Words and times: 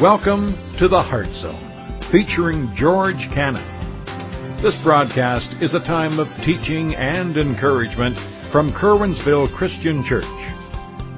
Welcome 0.00 0.54
to 0.78 0.86
the 0.86 1.02
Heart 1.02 1.34
Zone, 1.42 1.58
featuring 2.12 2.72
George 2.76 3.18
Cannon. 3.34 3.66
This 4.62 4.76
broadcast 4.84 5.48
is 5.60 5.74
a 5.74 5.80
time 5.80 6.20
of 6.20 6.28
teaching 6.46 6.94
and 6.94 7.36
encouragement 7.36 8.14
from 8.52 8.72
Curwensville 8.72 9.52
Christian 9.56 10.04
Church. 10.06 10.22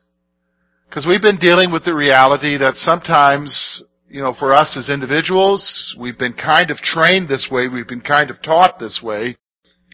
Because 0.89 1.05
we've 1.05 1.21
been 1.21 1.37
dealing 1.37 1.71
with 1.71 1.85
the 1.85 1.93
reality 1.93 2.57
that 2.57 2.73
sometimes, 2.75 3.83
you 4.09 4.21
know, 4.21 4.33
for 4.37 4.53
us 4.53 4.75
as 4.75 4.89
individuals, 4.89 5.95
we've 5.99 6.17
been 6.17 6.33
kind 6.33 6.71
of 6.71 6.77
trained 6.77 7.29
this 7.29 7.47
way, 7.51 7.67
we've 7.67 7.87
been 7.87 8.01
kind 8.01 8.31
of 8.31 8.41
taught 8.41 8.79
this 8.79 9.01
way, 9.03 9.37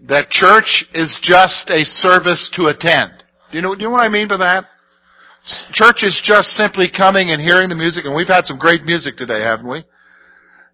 that 0.08 0.30
church 0.30 0.86
is 0.94 1.20
just 1.22 1.70
a 1.70 1.84
service 1.84 2.50
to 2.56 2.68
attend. 2.68 3.24
Do 3.52 3.58
you 3.58 3.62
know, 3.62 3.76
do 3.76 3.82
you 3.82 3.88
know 3.88 3.92
what 3.92 4.06
I 4.06 4.10
mean 4.10 4.30
by 4.30 4.38
that? 4.38 4.66
Church 5.74 6.02
is 6.02 6.20
just 6.24 6.50
simply 6.52 6.90
coming 6.90 7.30
and 7.30 7.42
hearing 7.42 7.68
the 7.68 7.76
music, 7.76 8.06
and 8.06 8.16
we've 8.16 8.28
had 8.28 8.46
some 8.46 8.58
great 8.58 8.84
music 8.84 9.18
today, 9.18 9.42
haven't 9.42 9.68
we? 9.68 9.84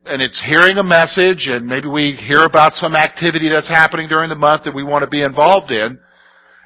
And 0.06 0.22
it's 0.22 0.42
hearing 0.44 0.78
a 0.78 0.84
message 0.84 1.48
and 1.48 1.68
maybe 1.68 1.88
we 1.88 2.14
hear 2.14 2.44
about 2.44 2.74
some 2.74 2.96
activity 2.96 3.50
that's 3.50 3.70
happening 3.70 4.08
during 4.08 4.30
the 4.30 4.36
month 4.36 4.64
that 4.64 4.76
we 4.76 4.84
want 4.84 5.04
to 5.04 5.10
be 5.10 5.22
involved 5.22 5.72
in. 5.72 6.00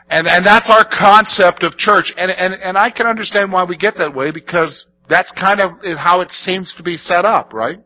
And, 0.09 0.27
and 0.27 0.45
that's 0.45 0.69
our 0.69 0.85
concept 0.85 1.63
of 1.63 1.77
church. 1.77 2.13
And, 2.15 2.31
and, 2.31 2.53
and 2.53 2.77
I 2.77 2.91
can 2.91 3.07
understand 3.07 3.51
why 3.51 3.65
we 3.65 3.75
get 3.75 3.95
that 3.97 4.15
way 4.15 4.31
because 4.31 4.85
that's 5.09 5.31
kind 5.31 5.59
of 5.59 5.71
how 5.97 6.21
it 6.21 6.31
seems 6.31 6.73
to 6.77 6.83
be 6.83 6.97
set 6.97 7.25
up, 7.25 7.53
right? 7.53 7.79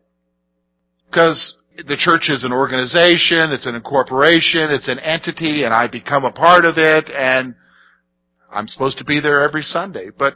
Because 1.09 1.55
the 1.77 1.97
church 1.97 2.29
is 2.29 2.43
an 2.43 2.51
organization, 2.51 3.51
it's 3.51 3.65
an 3.65 3.75
incorporation, 3.75 4.69
it's 4.69 4.87
an 4.87 4.99
entity, 4.99 5.63
and 5.63 5.73
I 5.73 5.87
become 5.87 6.25
a 6.25 6.31
part 6.31 6.65
of 6.65 6.77
it, 6.77 7.09
and 7.09 7.55
I'm 8.51 8.67
supposed 8.67 8.97
to 8.97 9.05
be 9.05 9.21
there 9.21 9.43
every 9.43 9.63
Sunday. 9.63 10.09
But 10.17 10.35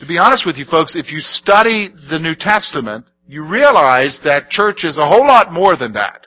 to 0.00 0.06
be 0.06 0.18
honest 0.18 0.44
with 0.44 0.56
you 0.56 0.64
folks, 0.64 0.96
if 0.96 1.12
you 1.12 1.20
study 1.20 1.88
the 2.10 2.18
New 2.18 2.34
Testament, 2.34 3.06
you 3.26 3.44
realize 3.44 4.18
that 4.24 4.50
church 4.50 4.84
is 4.84 4.98
a 4.98 5.08
whole 5.08 5.26
lot 5.26 5.52
more 5.52 5.76
than 5.76 5.92
that. 5.94 6.26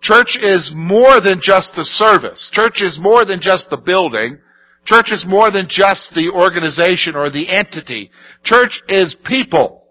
Church 0.00 0.36
is 0.40 0.72
more 0.74 1.20
than 1.20 1.40
just 1.42 1.74
the 1.76 1.84
service. 1.84 2.50
Church 2.52 2.82
is 2.82 2.98
more 3.00 3.24
than 3.24 3.40
just 3.40 3.70
the 3.70 3.76
building. 3.76 4.38
Church 4.84 5.12
is 5.12 5.24
more 5.26 5.52
than 5.52 5.66
just 5.68 6.12
the 6.14 6.30
organization 6.34 7.14
or 7.14 7.30
the 7.30 7.48
entity. 7.48 8.10
Church 8.42 8.82
is 8.88 9.14
people. 9.24 9.84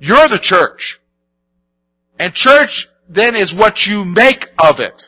You're 0.00 0.28
the 0.28 0.40
church. 0.42 0.98
And 2.18 2.34
church 2.34 2.88
then 3.08 3.36
is 3.36 3.54
what 3.56 3.86
you 3.86 4.04
make 4.04 4.44
of 4.58 4.80
it. 4.80 5.00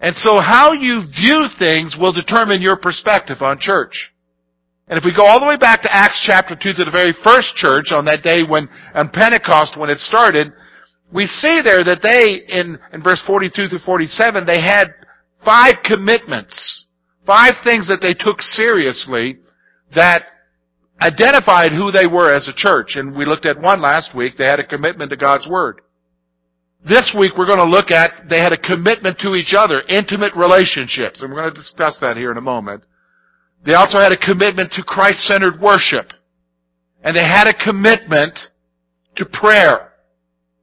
And 0.00 0.14
so 0.14 0.40
how 0.40 0.72
you 0.72 1.02
view 1.20 1.46
things 1.58 1.96
will 1.98 2.12
determine 2.12 2.62
your 2.62 2.76
perspective 2.76 3.38
on 3.40 3.58
church. 3.58 4.12
And 4.88 4.98
if 4.98 5.04
we 5.04 5.16
go 5.16 5.24
all 5.24 5.40
the 5.40 5.46
way 5.46 5.56
back 5.56 5.80
to 5.82 5.94
Acts 5.94 6.20
chapter 6.26 6.54
2 6.54 6.74
to 6.74 6.84
the 6.84 6.90
very 6.90 7.14
first 7.24 7.56
church 7.56 7.90
on 7.90 8.04
that 8.04 8.22
day 8.22 8.42
when, 8.42 8.68
on 8.94 9.08
Pentecost 9.08 9.78
when 9.78 9.88
it 9.88 9.98
started, 9.98 10.52
we 11.12 11.26
see 11.26 11.62
there 11.64 11.84
that 11.84 12.02
they, 12.02 12.44
in, 12.52 12.78
in 12.92 13.02
verse 13.02 13.22
42 13.26 13.68
through 13.68 13.78
47, 13.84 14.44
they 14.44 14.60
had 14.60 14.88
five 15.44 15.76
commitments, 15.84 16.86
five 17.24 17.52
things 17.64 17.88
that 17.88 18.00
they 18.02 18.12
took 18.12 18.42
seriously 18.42 19.38
that 19.94 20.24
identified 21.00 21.72
who 21.72 21.90
they 21.90 22.06
were 22.06 22.34
as 22.34 22.48
a 22.48 22.54
church. 22.54 22.96
And 22.96 23.16
we 23.16 23.24
looked 23.24 23.46
at 23.46 23.60
one 23.60 23.80
last 23.80 24.14
week. 24.14 24.34
They 24.36 24.46
had 24.46 24.60
a 24.60 24.66
commitment 24.66 25.10
to 25.10 25.16
God's 25.16 25.48
Word. 25.48 25.80
This 26.86 27.14
week 27.18 27.32
we're 27.38 27.46
going 27.46 27.58
to 27.58 27.64
look 27.64 27.90
at, 27.90 28.28
they 28.28 28.40
had 28.40 28.52
a 28.52 28.58
commitment 28.58 29.18
to 29.20 29.34
each 29.34 29.54
other, 29.56 29.82
intimate 29.88 30.34
relationships. 30.36 31.22
And 31.22 31.32
we're 31.32 31.40
going 31.40 31.54
to 31.54 31.60
discuss 31.60 31.96
that 32.02 32.18
here 32.18 32.30
in 32.30 32.36
a 32.36 32.42
moment. 32.42 32.84
They 33.64 33.74
also 33.74 33.98
had 33.98 34.12
a 34.12 34.16
commitment 34.16 34.72
to 34.72 34.82
Christ-centered 34.82 35.60
worship. 35.60 36.12
And 37.02 37.16
they 37.16 37.24
had 37.24 37.46
a 37.46 37.54
commitment 37.54 38.38
to 39.16 39.26
prayer. 39.26 39.92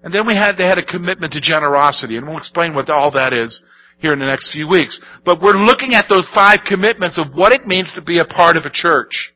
And 0.03 0.13
then 0.13 0.25
we 0.25 0.35
had, 0.35 0.57
they 0.57 0.66
had 0.66 0.78
a 0.78 0.85
commitment 0.85 1.34
to 1.34 1.41
generosity. 1.41 2.17
And 2.17 2.28
we'll 2.28 2.38
explain 2.38 2.73
what 2.73 2.90
all 2.90 3.11
that 3.11 3.34
is 3.34 3.63
here 4.00 4.13
in 4.13 4.19
the 4.19 4.25
next 4.25 4.51
few 4.51 4.67
weeks. 4.67 5.00
But 5.23 5.41
we're 5.41 5.53
looking 5.53 5.94
at 5.94 6.06
those 6.09 6.28
five 6.34 6.59
commitments 6.67 7.19
of 7.19 7.34
what 7.35 7.53
it 7.53 7.66
means 7.66 7.91
to 7.95 8.01
be 8.01 8.19
a 8.19 8.25
part 8.25 8.57
of 8.57 8.66
a 8.66 8.72
church. 8.72 9.34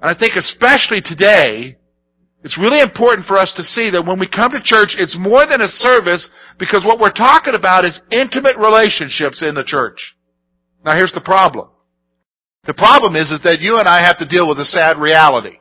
And 0.00 0.14
I 0.14 0.18
think 0.18 0.34
especially 0.36 1.02
today, 1.02 1.76
it's 2.44 2.58
really 2.58 2.80
important 2.80 3.26
for 3.26 3.36
us 3.36 3.52
to 3.56 3.64
see 3.64 3.90
that 3.90 4.06
when 4.06 4.20
we 4.20 4.28
come 4.28 4.52
to 4.52 4.62
church, 4.62 4.94
it's 4.96 5.18
more 5.18 5.44
than 5.44 5.60
a 5.60 5.66
service 5.66 6.30
because 6.58 6.84
what 6.86 7.00
we're 7.00 7.10
talking 7.10 7.54
about 7.54 7.84
is 7.84 8.00
intimate 8.12 8.56
relationships 8.56 9.42
in 9.42 9.54
the 9.56 9.64
church. 9.64 10.14
Now 10.84 10.94
here's 10.94 11.12
the 11.12 11.20
problem. 11.20 11.68
The 12.68 12.74
problem 12.74 13.16
is, 13.16 13.32
is 13.32 13.40
that 13.44 13.60
you 13.60 13.78
and 13.78 13.88
I 13.88 14.04
have 14.04 14.18
to 14.18 14.28
deal 14.28 14.46
with 14.46 14.60
a 14.60 14.64
sad 14.66 14.98
reality 14.98 15.56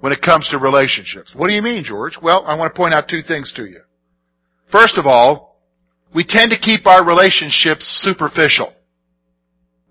when 0.00 0.12
it 0.12 0.20
comes 0.20 0.48
to 0.50 0.58
relationships. 0.58 1.32
What 1.36 1.46
do 1.46 1.54
you 1.54 1.62
mean, 1.62 1.84
George? 1.84 2.18
Well, 2.20 2.42
I 2.44 2.58
want 2.58 2.74
to 2.74 2.76
point 2.76 2.94
out 2.94 3.08
two 3.08 3.22
things 3.22 3.52
to 3.54 3.64
you. 3.64 3.82
First 4.72 4.98
of 4.98 5.06
all, 5.06 5.62
we 6.12 6.24
tend 6.26 6.50
to 6.50 6.58
keep 6.58 6.84
our 6.84 7.06
relationships 7.06 7.86
superficial. 8.02 8.74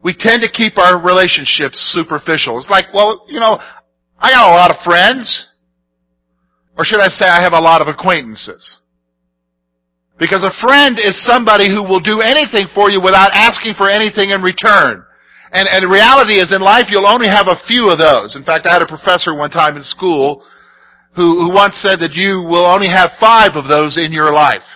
We 0.03 0.13
tend 0.13 0.41
to 0.41 0.51
keep 0.51 0.77
our 0.77 1.01
relationships 1.01 1.79
superficial. 1.95 2.59
It's 2.59 2.69
like, 2.69 2.93
well, 2.93 3.23
you 3.29 3.39
know, 3.39 3.57
I 4.19 4.31
got 4.31 4.51
a 4.51 4.57
lot 4.57 4.71
of 4.71 4.83
friends. 4.83 5.47
Or 6.77 6.83
should 6.83 6.99
I 6.99 7.07
say 7.07 7.29
I 7.29 7.43
have 7.43 7.53
a 7.53 7.61
lot 7.61 7.81
of 7.81 7.87
acquaintances? 7.87 8.81
Because 10.19 10.43
a 10.43 10.51
friend 10.59 10.99
is 10.99 11.15
somebody 11.25 11.69
who 11.69 11.83
will 11.83 12.01
do 12.01 12.19
anything 12.19 12.67
for 12.75 12.89
you 12.89 12.99
without 13.01 13.31
asking 13.33 13.75
for 13.77 13.89
anything 13.89 14.31
in 14.31 14.41
return. 14.41 15.04
And, 15.55 15.69
and 15.71 15.83
the 15.83 15.87
reality 15.87 16.35
is 16.35 16.51
in 16.51 16.59
life 16.59 16.87
you'll 16.89 17.07
only 17.07 17.29
have 17.29 17.47
a 17.47 17.63
few 17.65 17.89
of 17.89 17.97
those. 17.97 18.35
In 18.35 18.43
fact, 18.43 18.67
I 18.67 18.73
had 18.73 18.81
a 18.81 18.87
professor 18.87 19.33
one 19.33 19.49
time 19.49 19.77
in 19.77 19.83
school 19.83 20.43
who, 21.15 21.39
who 21.39 21.53
once 21.53 21.79
said 21.81 21.99
that 21.99 22.11
you 22.11 22.43
will 22.43 22.65
only 22.65 22.89
have 22.89 23.11
five 23.21 23.55
of 23.55 23.69
those 23.69 23.95
in 23.97 24.11
your 24.11 24.33
life. 24.33 24.67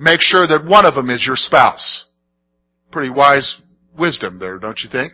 Make 0.00 0.20
sure 0.20 0.48
that 0.48 0.64
one 0.64 0.86
of 0.86 0.96
them 0.96 1.08
is 1.08 1.24
your 1.24 1.36
spouse. 1.36 2.06
Pretty 2.90 3.10
wise 3.10 3.60
wisdom 3.96 4.40
there, 4.40 4.58
don't 4.58 4.80
you 4.82 4.90
think? 4.90 5.12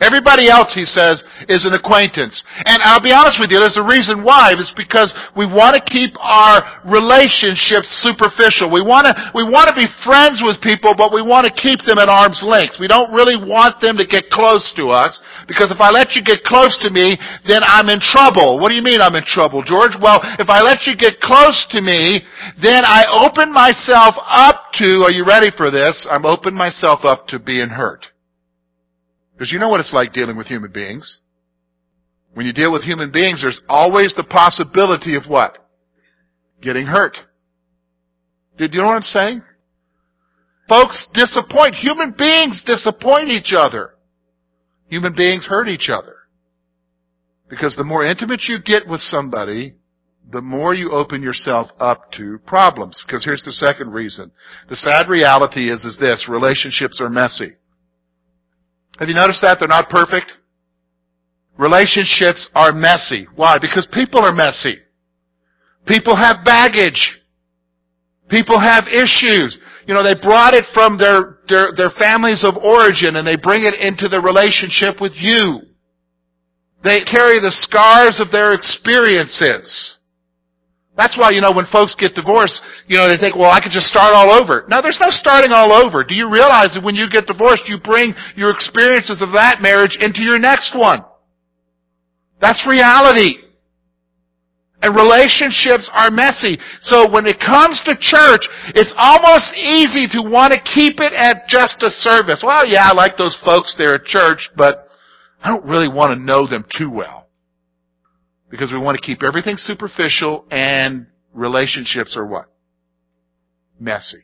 Everybody 0.00 0.50
else, 0.50 0.74
he 0.74 0.82
says, 0.82 1.22
is 1.46 1.62
an 1.62 1.78
acquaintance. 1.78 2.42
And 2.66 2.82
I'll 2.82 3.04
be 3.04 3.14
honest 3.14 3.38
with 3.38 3.54
you, 3.54 3.62
there's 3.62 3.78
a 3.78 3.86
reason 3.86 4.26
why. 4.26 4.50
It's 4.50 4.74
because 4.74 5.14
we 5.38 5.46
want 5.46 5.78
to 5.78 5.84
keep 5.84 6.18
our 6.18 6.82
relationships 6.82 7.86
superficial. 8.02 8.66
We 8.66 8.82
want 8.82 9.06
to, 9.06 9.14
we 9.30 9.46
want 9.46 9.70
to 9.70 9.78
be 9.78 9.86
friends 10.02 10.42
with 10.42 10.58
people, 10.58 10.98
but 10.98 11.14
we 11.14 11.22
want 11.22 11.46
to 11.46 11.54
keep 11.54 11.86
them 11.86 12.02
at 12.02 12.10
arm's 12.10 12.42
length. 12.42 12.82
We 12.82 12.90
don't 12.90 13.14
really 13.14 13.38
want 13.38 13.78
them 13.78 13.94
to 13.94 14.06
get 14.08 14.26
close 14.26 14.74
to 14.74 14.90
us, 14.90 15.22
because 15.46 15.70
if 15.70 15.78
I 15.78 15.94
let 15.94 16.18
you 16.18 16.22
get 16.26 16.42
close 16.42 16.74
to 16.82 16.90
me, 16.90 17.14
then 17.46 17.62
I'm 17.62 17.86
in 17.86 18.02
trouble. 18.02 18.58
What 18.58 18.70
do 18.70 18.74
you 18.74 18.82
mean 18.82 18.98
I'm 18.98 19.14
in 19.14 19.28
trouble, 19.28 19.62
George? 19.62 19.94
Well, 20.02 20.18
if 20.42 20.50
I 20.50 20.66
let 20.66 20.82
you 20.82 20.98
get 20.98 21.22
close 21.22 21.62
to 21.70 21.78
me, 21.78 22.26
then 22.58 22.82
I 22.82 23.06
open 23.06 23.54
myself 23.54 24.18
up 24.18 24.74
to, 24.82 25.06
are 25.06 25.14
you 25.14 25.22
ready 25.22 25.54
for 25.54 25.70
this? 25.70 26.08
I'm 26.10 26.26
open 26.26 26.58
myself 26.58 27.04
up 27.04 27.28
to 27.28 27.38
being 27.38 27.70
hurt. 27.70 28.11
Because 29.32 29.52
you 29.52 29.58
know 29.58 29.68
what 29.68 29.80
it's 29.80 29.92
like 29.92 30.12
dealing 30.12 30.36
with 30.36 30.46
human 30.46 30.72
beings. 30.72 31.18
When 32.34 32.46
you 32.46 32.52
deal 32.52 32.72
with 32.72 32.82
human 32.82 33.10
beings, 33.10 33.42
there's 33.42 33.62
always 33.68 34.14
the 34.14 34.24
possibility 34.24 35.16
of 35.16 35.24
what? 35.28 35.58
Getting 36.62 36.86
hurt. 36.86 37.16
Do 38.56 38.64
you 38.70 38.80
know 38.80 38.86
what 38.86 38.96
I'm 38.96 39.02
saying? 39.02 39.42
Folks 40.68 41.08
disappoint. 41.12 41.74
Human 41.74 42.14
beings 42.16 42.62
disappoint 42.64 43.28
each 43.28 43.52
other. 43.56 43.94
Human 44.88 45.14
beings 45.14 45.46
hurt 45.46 45.68
each 45.68 45.90
other. 45.90 46.16
Because 47.48 47.76
the 47.76 47.84
more 47.84 48.04
intimate 48.04 48.42
you 48.48 48.58
get 48.62 48.86
with 48.88 49.00
somebody, 49.00 49.74
the 50.30 50.40
more 50.40 50.74
you 50.74 50.90
open 50.90 51.22
yourself 51.22 51.68
up 51.78 52.12
to 52.12 52.38
problems. 52.46 53.02
Because 53.06 53.24
here's 53.24 53.42
the 53.44 53.52
second 53.52 53.92
reason. 53.92 54.30
The 54.70 54.76
sad 54.76 55.08
reality 55.08 55.70
is, 55.70 55.84
is 55.84 55.98
this, 55.98 56.28
relationships 56.28 57.00
are 57.00 57.10
messy. 57.10 57.52
Have 58.98 59.08
you 59.08 59.14
noticed 59.14 59.42
that? 59.42 59.58
They're 59.58 59.68
not 59.68 59.88
perfect. 59.88 60.32
Relationships 61.58 62.48
are 62.54 62.72
messy. 62.72 63.26
Why? 63.36 63.58
Because 63.58 63.86
people 63.92 64.20
are 64.20 64.32
messy. 64.32 64.76
People 65.86 66.16
have 66.16 66.44
baggage. 66.44 67.20
People 68.28 68.58
have 68.58 68.84
issues. 68.88 69.58
You 69.86 69.94
know, 69.94 70.02
they 70.02 70.14
brought 70.14 70.54
it 70.54 70.64
from 70.72 70.96
their, 70.96 71.38
their, 71.48 71.72
their 71.76 71.90
families 71.90 72.44
of 72.44 72.56
origin 72.56 73.16
and 73.16 73.26
they 73.26 73.36
bring 73.36 73.64
it 73.64 73.74
into 73.74 74.08
the 74.08 74.20
relationship 74.20 75.00
with 75.00 75.12
you. 75.16 75.60
They 76.84 77.00
carry 77.04 77.40
the 77.40 77.50
scars 77.50 78.20
of 78.20 78.30
their 78.32 78.54
experiences. 78.54 79.98
That's 80.96 81.16
why, 81.16 81.30
you 81.30 81.40
know, 81.40 81.52
when 81.52 81.64
folks 81.72 81.94
get 81.94 82.14
divorced, 82.14 82.60
you 82.86 82.98
know, 82.98 83.08
they 83.08 83.16
think, 83.16 83.34
well, 83.34 83.50
I 83.50 83.60
could 83.60 83.72
just 83.72 83.86
start 83.86 84.12
all 84.12 84.30
over. 84.30 84.66
No, 84.68 84.82
there's 84.82 85.00
no 85.00 85.08
starting 85.08 85.50
all 85.50 85.72
over. 85.72 86.04
Do 86.04 86.14
you 86.14 86.30
realize 86.30 86.74
that 86.74 86.84
when 86.84 86.94
you 86.94 87.08
get 87.10 87.26
divorced, 87.26 87.64
you 87.66 87.78
bring 87.82 88.14
your 88.36 88.50
experiences 88.50 89.22
of 89.22 89.32
that 89.32 89.62
marriage 89.62 89.96
into 90.00 90.20
your 90.20 90.38
next 90.38 90.76
one? 90.76 91.02
That's 92.40 92.66
reality. 92.68 93.38
And 94.82 94.94
relationships 94.94 95.88
are 95.94 96.10
messy. 96.10 96.58
So 96.80 97.08
when 97.08 97.24
it 97.24 97.38
comes 97.38 97.82
to 97.84 97.96
church, 97.98 98.44
it's 98.74 98.92
almost 98.98 99.54
easy 99.54 100.08
to 100.12 100.28
want 100.28 100.52
to 100.52 100.60
keep 100.60 100.98
it 100.98 101.14
at 101.14 101.48
just 101.48 101.82
a 101.82 101.90
service. 101.90 102.42
Well, 102.44 102.66
yeah, 102.66 102.90
I 102.90 102.92
like 102.92 103.16
those 103.16 103.38
folks 103.46 103.76
there 103.78 103.94
at 103.94 104.04
church, 104.04 104.50
but 104.56 104.88
I 105.42 105.48
don't 105.48 105.64
really 105.64 105.88
want 105.88 106.18
to 106.18 106.22
know 106.22 106.46
them 106.46 106.66
too 106.76 106.90
well. 106.90 107.21
Because 108.52 108.70
we 108.70 108.78
want 108.78 109.00
to 109.00 109.04
keep 109.04 109.22
everything 109.22 109.56
superficial 109.56 110.44
and 110.50 111.06
relationships 111.32 112.18
are 112.18 112.26
what? 112.26 112.52
Messy. 113.80 114.18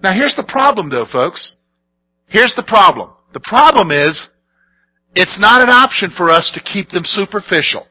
Now 0.00 0.14
here's 0.14 0.36
the 0.36 0.46
problem 0.48 0.90
though, 0.90 1.06
folks. 1.10 1.52
Here's 2.28 2.54
the 2.54 2.62
problem. 2.62 3.10
The 3.34 3.40
problem 3.40 3.90
is, 3.90 4.28
it's 5.16 5.40
not 5.40 5.60
an 5.60 5.70
option 5.70 6.10
for 6.16 6.30
us 6.30 6.52
to 6.54 6.60
keep 6.62 6.90
them 6.90 7.02
superficial. 7.04 7.88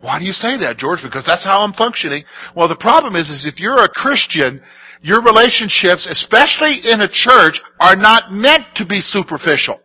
Why 0.00 0.20
do 0.20 0.24
you 0.24 0.32
say 0.32 0.56
that, 0.58 0.78
George? 0.78 1.00
Because 1.02 1.24
that's 1.26 1.44
how 1.44 1.62
I'm 1.62 1.72
functioning. 1.72 2.22
Well, 2.54 2.68
the 2.68 2.76
problem 2.78 3.16
is, 3.16 3.28
is 3.28 3.44
if 3.44 3.58
you're 3.58 3.82
a 3.82 3.88
Christian, 3.88 4.62
your 5.00 5.22
relationships, 5.22 6.06
especially 6.06 6.80
in 6.84 7.00
a 7.00 7.08
church, 7.10 7.60
are 7.80 7.96
not 7.96 8.30
meant 8.30 8.66
to 8.76 8.86
be 8.86 9.00
superficial. 9.00 9.80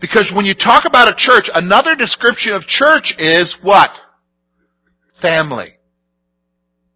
Because 0.00 0.30
when 0.34 0.44
you 0.44 0.54
talk 0.54 0.84
about 0.84 1.08
a 1.08 1.14
church, 1.16 1.48
another 1.54 1.94
description 1.94 2.52
of 2.52 2.62
church 2.62 3.14
is 3.18 3.56
what? 3.62 3.90
Family. 5.22 5.74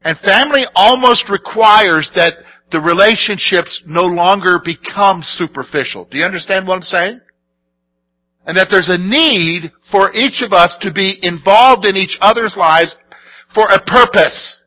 And 0.03 0.19
family 0.19 0.65
almost 0.75 1.31
requires 1.31 2.11
that 2.15 2.35
the 2.71 2.81
relationships 2.81 3.83
no 3.87 4.03
longer 4.03 4.61
become 4.63 5.23
superficial. 5.23 6.07
Do 6.11 6.19
you 6.19 6.25
understand 6.25 6.67
what 6.67 6.77
I'm 6.77 6.83
saying? 6.83 7.21
and 8.49 8.57
that 8.57 8.69
there's 8.71 8.89
a 8.89 8.97
need 8.97 9.71
for 9.93 10.11
each 10.15 10.41
of 10.41 10.55
us 10.55 10.77
to 10.81 10.91
be 10.91 11.19
involved 11.21 11.85
in 11.85 11.97
each 11.97 12.17
other's 12.23 12.57
lives 12.57 12.97
for 13.55 13.69
a 13.69 13.79
purpose. 13.85 14.58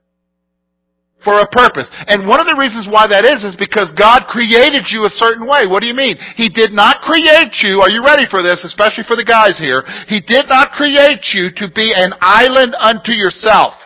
For 1.21 1.37
a 1.37 1.45
purpose. 1.45 1.85
And 2.09 2.25
one 2.25 2.41
of 2.41 2.49
the 2.49 2.57
reasons 2.57 2.89
why 2.89 3.05
that 3.05 3.29
is, 3.29 3.45
is 3.45 3.53
because 3.53 3.93
God 3.93 4.25
created 4.25 4.89
you 4.89 5.05
a 5.05 5.13
certain 5.13 5.45
way. 5.45 5.69
What 5.69 5.85
do 5.85 5.87
you 5.87 5.93
mean? 5.93 6.17
He 6.33 6.49
did 6.49 6.73
not 6.73 7.05
create 7.05 7.61
you, 7.61 7.77
are 7.77 7.93
you 7.93 8.01
ready 8.01 8.25
for 8.25 8.41
this, 8.41 8.65
especially 8.65 9.05
for 9.05 9.13
the 9.13 9.27
guys 9.27 9.61
here? 9.61 9.85
He 10.09 10.17
did 10.17 10.49
not 10.49 10.73
create 10.73 11.29
you 11.37 11.53
to 11.61 11.69
be 11.69 11.93
an 11.93 12.17
island 12.25 12.73
unto 12.73 13.13
yourself. 13.13 13.77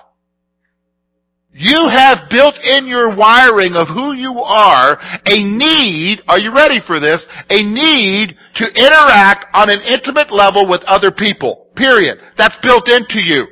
You 1.51 1.87
have 1.87 2.27
built 2.29 2.55
in 2.63 2.85
your 2.85 3.15
wiring 3.15 3.75
of 3.75 3.87
who 3.87 4.11
you 4.11 4.31
are 4.43 4.99
a 5.25 5.37
need, 5.39 6.19
are 6.27 6.39
you 6.39 6.53
ready 6.53 6.79
for 6.85 6.99
this? 6.99 7.25
A 7.49 7.63
need 7.63 8.35
to 8.59 8.65
interact 8.75 9.45
on 9.53 9.69
an 9.69 9.79
intimate 9.87 10.31
level 10.31 10.67
with 10.67 10.83
other 10.83 11.11
people. 11.11 11.67
Period. 11.75 12.19
That's 12.37 12.57
built 12.61 12.89
into 12.91 13.19
you. 13.19 13.47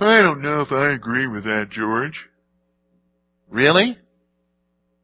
I 0.00 0.18
don't 0.18 0.42
know 0.42 0.62
if 0.62 0.72
I 0.72 0.94
agree 0.94 1.28
with 1.28 1.44
that, 1.44 1.70
George. 1.70 2.28
Really? 3.52 3.98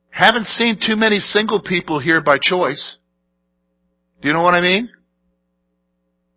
Haven't 0.08 0.46
seen 0.46 0.78
too 0.84 0.96
many 0.96 1.20
single 1.20 1.60
people 1.60 2.00
here 2.00 2.22
by 2.22 2.38
choice. 2.40 2.96
Do 4.22 4.28
you 4.28 4.34
know 4.34 4.42
what 4.42 4.54
I 4.54 4.62
mean? 4.62 4.88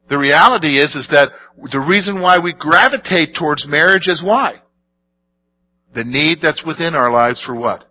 The 0.10 0.18
reality 0.18 0.76
is, 0.76 0.94
is 0.94 1.08
that 1.12 1.32
the 1.72 1.80
reason 1.80 2.22
why 2.22 2.40
we 2.40 2.54
gravitate 2.54 3.34
towards 3.34 3.66
marriage 3.66 4.08
is 4.08 4.22
why? 4.22 4.56
The 5.96 6.04
need 6.04 6.40
that's 6.42 6.64
within 6.68 6.96
our 6.96 7.12
lives 7.12 7.42
for 7.44 7.56
what? 7.56 7.90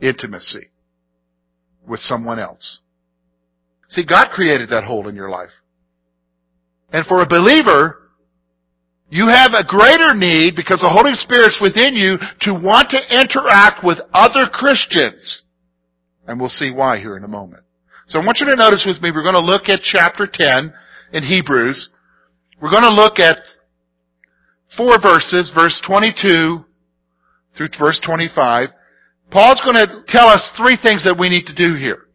Intimacy 0.00 0.68
with 1.86 1.98
someone 1.98 2.38
else. 2.38 2.80
See, 3.88 4.06
God 4.06 4.28
created 4.30 4.70
that 4.70 4.84
hole 4.84 5.08
in 5.08 5.16
your 5.16 5.28
life. 5.28 5.50
And 6.92 7.04
for 7.06 7.20
a 7.20 7.28
believer, 7.28 8.07
you 9.10 9.28
have 9.28 9.52
a 9.54 9.64
greater 9.64 10.14
need 10.14 10.54
because 10.54 10.80
the 10.80 10.92
Holy 10.92 11.14
Spirit's 11.14 11.58
within 11.60 11.94
you 11.94 12.18
to 12.42 12.52
want 12.52 12.90
to 12.90 13.00
interact 13.08 13.82
with 13.82 13.98
other 14.12 14.46
Christians. 14.52 15.44
And 16.26 16.38
we'll 16.38 16.50
see 16.50 16.70
why 16.70 16.98
here 16.98 17.16
in 17.16 17.24
a 17.24 17.28
moment. 17.28 17.64
So 18.06 18.20
I 18.20 18.24
want 18.24 18.38
you 18.40 18.46
to 18.46 18.56
notice 18.56 18.84
with 18.86 19.00
me, 19.02 19.10
we're 19.10 19.22
going 19.22 19.34
to 19.34 19.40
look 19.40 19.68
at 19.68 19.80
chapter 19.82 20.28
10 20.30 20.72
in 21.12 21.22
Hebrews. 21.22 21.88
We're 22.60 22.70
going 22.70 22.82
to 22.82 22.92
look 22.92 23.18
at 23.18 23.38
four 24.76 25.00
verses, 25.00 25.52
verse 25.54 25.80
22 25.86 26.64
through 27.56 27.68
verse 27.78 28.00
25, 28.04 28.68
Paul's 29.30 29.60
going 29.60 29.76
to 29.76 30.04
tell 30.06 30.28
us 30.28 30.50
three 30.56 30.78
things 30.80 31.04
that 31.04 31.18
we 31.18 31.28
need 31.28 31.46
to 31.46 31.54
do 31.54 31.74
here. 31.74 32.06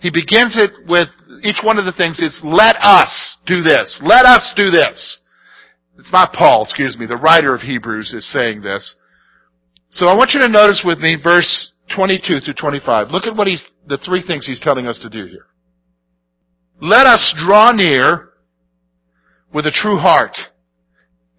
He 0.00 0.10
begins 0.10 0.58
it 0.58 0.72
with 0.86 1.08
each 1.42 1.64
one 1.64 1.78
of 1.78 1.86
the 1.86 1.94
things 1.96 2.20
is 2.20 2.40
let 2.44 2.76
us 2.76 3.38
do 3.46 3.62
this. 3.62 3.98
Let 4.02 4.26
us 4.26 4.52
do 4.56 4.70
this. 4.70 5.20
It's 5.98 6.12
not 6.12 6.32
Paul, 6.32 6.62
excuse 6.62 6.96
me. 6.98 7.06
The 7.06 7.16
writer 7.16 7.54
of 7.54 7.62
Hebrews 7.62 8.12
is 8.12 8.30
saying 8.32 8.62
this. 8.62 8.96
So 9.88 10.08
I 10.08 10.16
want 10.16 10.32
you 10.34 10.40
to 10.40 10.48
notice 10.48 10.82
with 10.84 10.98
me 10.98 11.16
verse 11.22 11.72
22 11.94 12.40
through 12.40 12.54
25. 12.54 13.08
Look 13.10 13.24
at 13.24 13.36
what 13.36 13.46
he's, 13.46 13.64
the 13.86 13.98
three 13.98 14.22
things 14.26 14.46
he's 14.46 14.60
telling 14.60 14.86
us 14.86 14.98
to 15.00 15.08
do 15.08 15.26
here. 15.26 15.46
Let 16.80 17.06
us 17.06 17.34
draw 17.36 17.72
near 17.72 18.30
with 19.52 19.66
a 19.66 19.70
true 19.70 19.96
heart 19.96 20.36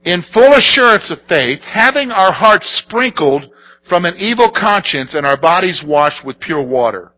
in 0.03 0.23
full 0.33 0.53
assurance 0.53 1.11
of 1.11 1.19
faith, 1.27 1.59
having 1.61 2.11
our 2.11 2.31
hearts 2.31 2.81
sprinkled 2.85 3.45
from 3.87 4.05
an 4.05 4.15
evil 4.17 4.51
conscience 4.51 5.13
and 5.13 5.25
our 5.25 5.39
bodies 5.39 5.83
washed 5.85 6.25
with 6.25 6.39
pure 6.39 6.65
water. 6.65 7.13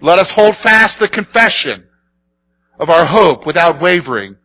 Let 0.00 0.18
us 0.18 0.32
hold 0.34 0.54
fast 0.62 0.98
the 1.00 1.08
confession 1.08 1.84
of 2.78 2.90
our 2.90 3.06
hope 3.06 3.46
without 3.46 3.80
wavering, 3.80 4.36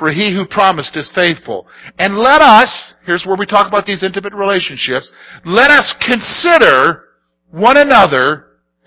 for 0.00 0.10
he 0.10 0.34
who 0.34 0.46
promised 0.46 0.96
is 0.96 1.12
faithful. 1.14 1.68
And 1.98 2.16
let 2.16 2.40
us, 2.40 2.94
here's 3.04 3.24
where 3.24 3.36
we 3.36 3.46
talk 3.46 3.68
about 3.68 3.84
these 3.84 4.02
intimate 4.02 4.32
relationships, 4.32 5.12
let 5.44 5.70
us 5.70 5.94
consider 6.04 7.04
one 7.50 7.76
another 7.76 8.46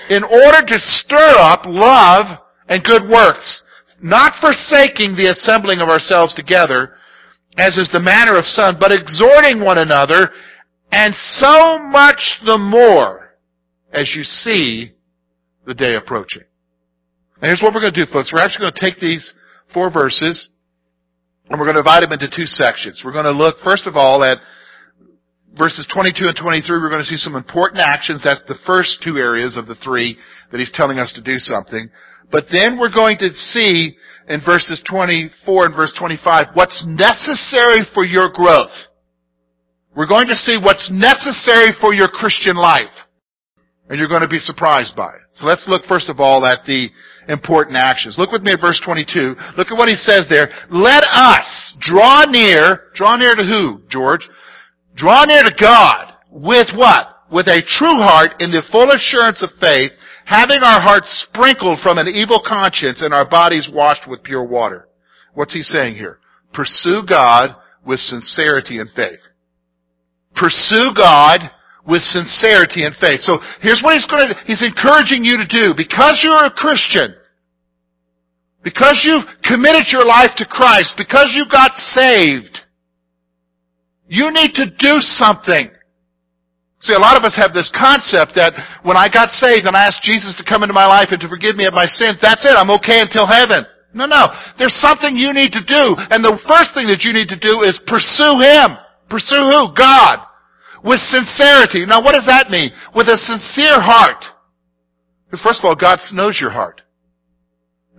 in 0.09 0.23
order 0.23 0.65
to 0.65 0.79
stir 0.79 1.35
up 1.37 1.61
love 1.65 2.39
and 2.67 2.83
good 2.83 3.07
works, 3.07 3.63
not 4.01 4.33
forsaking 4.41 5.15
the 5.15 5.29
assembling 5.31 5.79
of 5.79 5.87
ourselves 5.87 6.33
together, 6.33 6.95
as 7.57 7.77
is 7.77 7.89
the 7.93 7.99
manner 7.99 8.35
of 8.35 8.47
some, 8.47 8.77
but 8.79 8.91
exhorting 8.91 9.63
one 9.63 9.77
another, 9.77 10.31
and 10.91 11.13
so 11.13 11.77
much 11.77 12.39
the 12.43 12.57
more 12.57 13.35
as 13.91 14.15
you 14.15 14.23
see 14.23 14.91
the 15.65 15.75
day 15.75 15.95
approaching. 15.95 16.43
And 17.35 17.49
here's 17.49 17.61
what 17.61 17.73
we're 17.73 17.81
going 17.81 17.93
to 17.93 18.05
do, 18.05 18.11
folks. 18.11 18.31
We're 18.33 18.41
actually 18.41 18.63
going 18.63 18.73
to 18.73 18.81
take 18.81 18.99
these 18.99 19.33
four 19.73 19.91
verses, 19.91 20.49
and 21.53 21.59
we're 21.59 21.67
going 21.69 21.77
to 21.77 21.85
divide 21.85 22.01
them 22.01 22.11
into 22.11 22.25
two 22.25 22.47
sections. 22.47 23.03
We're 23.05 23.13
going 23.13 23.29
to 23.29 23.31
look, 23.31 23.57
first 23.63 23.85
of 23.85 23.95
all, 23.95 24.23
at 24.23 24.39
verses 25.55 25.85
22 25.93 26.25
and 26.25 26.35
23. 26.35 26.81
We're 26.81 26.89
going 26.89 27.05
to 27.05 27.05
see 27.05 27.15
some 27.15 27.35
important 27.35 27.79
actions. 27.85 28.25
That's 28.25 28.41
the 28.47 28.57
first 28.65 29.05
two 29.05 29.17
areas 29.17 29.55
of 29.55 29.67
the 29.67 29.75
three 29.75 30.17
that 30.49 30.57
he's 30.57 30.71
telling 30.73 30.97
us 30.97 31.13
to 31.13 31.21
do 31.21 31.37
something. 31.37 31.89
But 32.31 32.45
then 32.51 32.79
we're 32.79 32.91
going 32.91 33.19
to 33.19 33.29
see 33.33 33.93
in 34.27 34.41
verses 34.43 34.81
24 34.89 35.65
and 35.67 35.75
verse 35.75 35.93
25 35.93 36.55
what's 36.55 36.83
necessary 36.87 37.85
for 37.93 38.03
your 38.03 38.31
growth. 38.33 38.73
We're 39.95 40.09
going 40.09 40.29
to 40.29 40.35
see 40.35 40.57
what's 40.57 40.89
necessary 40.89 41.69
for 41.79 41.93
your 41.93 42.07
Christian 42.07 42.55
life. 42.55 43.02
And 43.93 43.99
you're 43.99 44.09
going 44.09 44.25
to 44.25 44.27
be 44.27 44.39
surprised 44.39 44.95
by 44.95 45.09
it. 45.13 45.21
So 45.33 45.45
let's 45.45 45.67
look 45.67 45.85
first 45.85 46.09
of 46.09 46.19
all 46.19 46.47
at 46.47 46.65
the 46.65 46.89
important 47.29 47.77
actions. 47.77 48.15
Look 48.17 48.31
with 48.31 48.41
me 48.41 48.53
at 48.53 48.59
verse 48.59 48.81
22. 48.83 49.35
Look 49.55 49.67
at 49.69 49.77
what 49.77 49.87
he 49.87 49.93
says 49.93 50.25
there. 50.31 50.49
Let 50.71 51.03
us 51.03 51.77
draw 51.79 52.25
near, 52.25 52.89
draw 52.95 53.17
near 53.17 53.35
to 53.35 53.43
who, 53.43 53.83
George? 53.89 54.27
Draw 54.95 55.25
near 55.25 55.43
to 55.43 55.53
God 55.61 56.11
with 56.31 56.69
what? 56.73 57.05
With 57.31 57.45
a 57.45 57.61
true 57.61 58.01
heart 58.01 58.41
in 58.41 58.49
the 58.49 58.63
full 58.71 58.89
assurance 58.89 59.43
of 59.43 59.51
faith, 59.61 59.91
having 60.25 60.63
our 60.63 60.81
hearts 60.81 61.27
sprinkled 61.29 61.77
from 61.83 61.99
an 61.99 62.07
evil 62.07 62.41
conscience 62.43 63.03
and 63.03 63.13
our 63.13 63.29
bodies 63.29 63.69
washed 63.71 64.09
with 64.09 64.23
pure 64.23 64.43
water. 64.43 64.87
What's 65.35 65.53
he 65.53 65.61
saying 65.61 65.97
here? 65.97 66.17
Pursue 66.51 67.03
God 67.07 67.55
with 67.85 67.99
sincerity 67.99 68.79
and 68.79 68.89
faith. 68.89 69.21
Pursue 70.35 70.93
God 70.97 71.51
with 71.87 72.01
sincerity 72.01 72.85
and 72.85 72.95
faith. 72.95 73.21
So 73.21 73.39
here's 73.61 73.81
what 73.83 73.93
he's 73.93 74.05
going 74.05 74.29
to, 74.29 74.35
he's 74.45 74.63
encouraging 74.63 75.23
you 75.23 75.37
to 75.37 75.47
do. 75.47 75.73
Because 75.75 76.21
you're 76.23 76.45
a 76.45 76.51
Christian, 76.51 77.15
because 78.63 79.03
you've 79.03 79.27
committed 79.43 79.91
your 79.91 80.05
life 80.05 80.31
to 80.37 80.45
Christ, 80.45 80.95
because 80.97 81.35
you 81.35 81.45
got 81.51 81.75
saved, 81.75 82.59
you 84.07 84.31
need 84.31 84.53
to 84.55 84.71
do 84.77 84.99
something. 84.99 85.69
See, 86.79 86.93
a 86.93 86.99
lot 86.99 87.15
of 87.15 87.23
us 87.23 87.35
have 87.39 87.53
this 87.55 87.71
concept 87.71 88.35
that 88.35 88.51
when 88.83 88.97
I 88.97 89.07
got 89.07 89.31
saved 89.31 89.63
and 89.65 89.75
I 89.75 89.87
asked 89.87 90.03
Jesus 90.03 90.35
to 90.35 90.43
come 90.43 90.63
into 90.63 90.75
my 90.75 90.85
life 90.85 91.15
and 91.15 91.21
to 91.21 91.31
forgive 91.31 91.55
me 91.55 91.65
of 91.65 91.73
my 91.73 91.87
sins, 91.87 92.19
that's 92.21 92.43
it. 92.43 92.51
I'm 92.51 92.71
okay 92.75 92.99
until 92.99 93.23
heaven. 93.23 93.63
No, 93.93 94.05
no. 94.05 94.27
There's 94.59 94.75
something 94.75 95.15
you 95.15 95.31
need 95.31 95.53
to 95.53 95.63
do. 95.63 95.95
And 96.11 96.19
the 96.19 96.35
first 96.43 96.75
thing 96.75 96.91
that 96.91 97.07
you 97.07 97.13
need 97.15 97.31
to 97.31 97.39
do 97.39 97.63
is 97.63 97.79
pursue 97.87 98.41
Him. 98.43 98.75
Pursue 99.07 99.47
who? 99.47 99.71
God. 99.77 100.19
With 100.83 100.99
sincerity. 100.99 101.85
Now 101.85 102.03
what 102.03 102.13
does 102.13 102.25
that 102.27 102.49
mean? 102.49 102.71
With 102.95 103.07
a 103.07 103.17
sincere 103.17 103.79
heart. 103.79 104.23
Because 105.25 105.41
first 105.41 105.59
of 105.59 105.65
all, 105.65 105.75
God 105.75 105.99
knows 106.13 106.37
your 106.39 106.51
heart. 106.51 106.81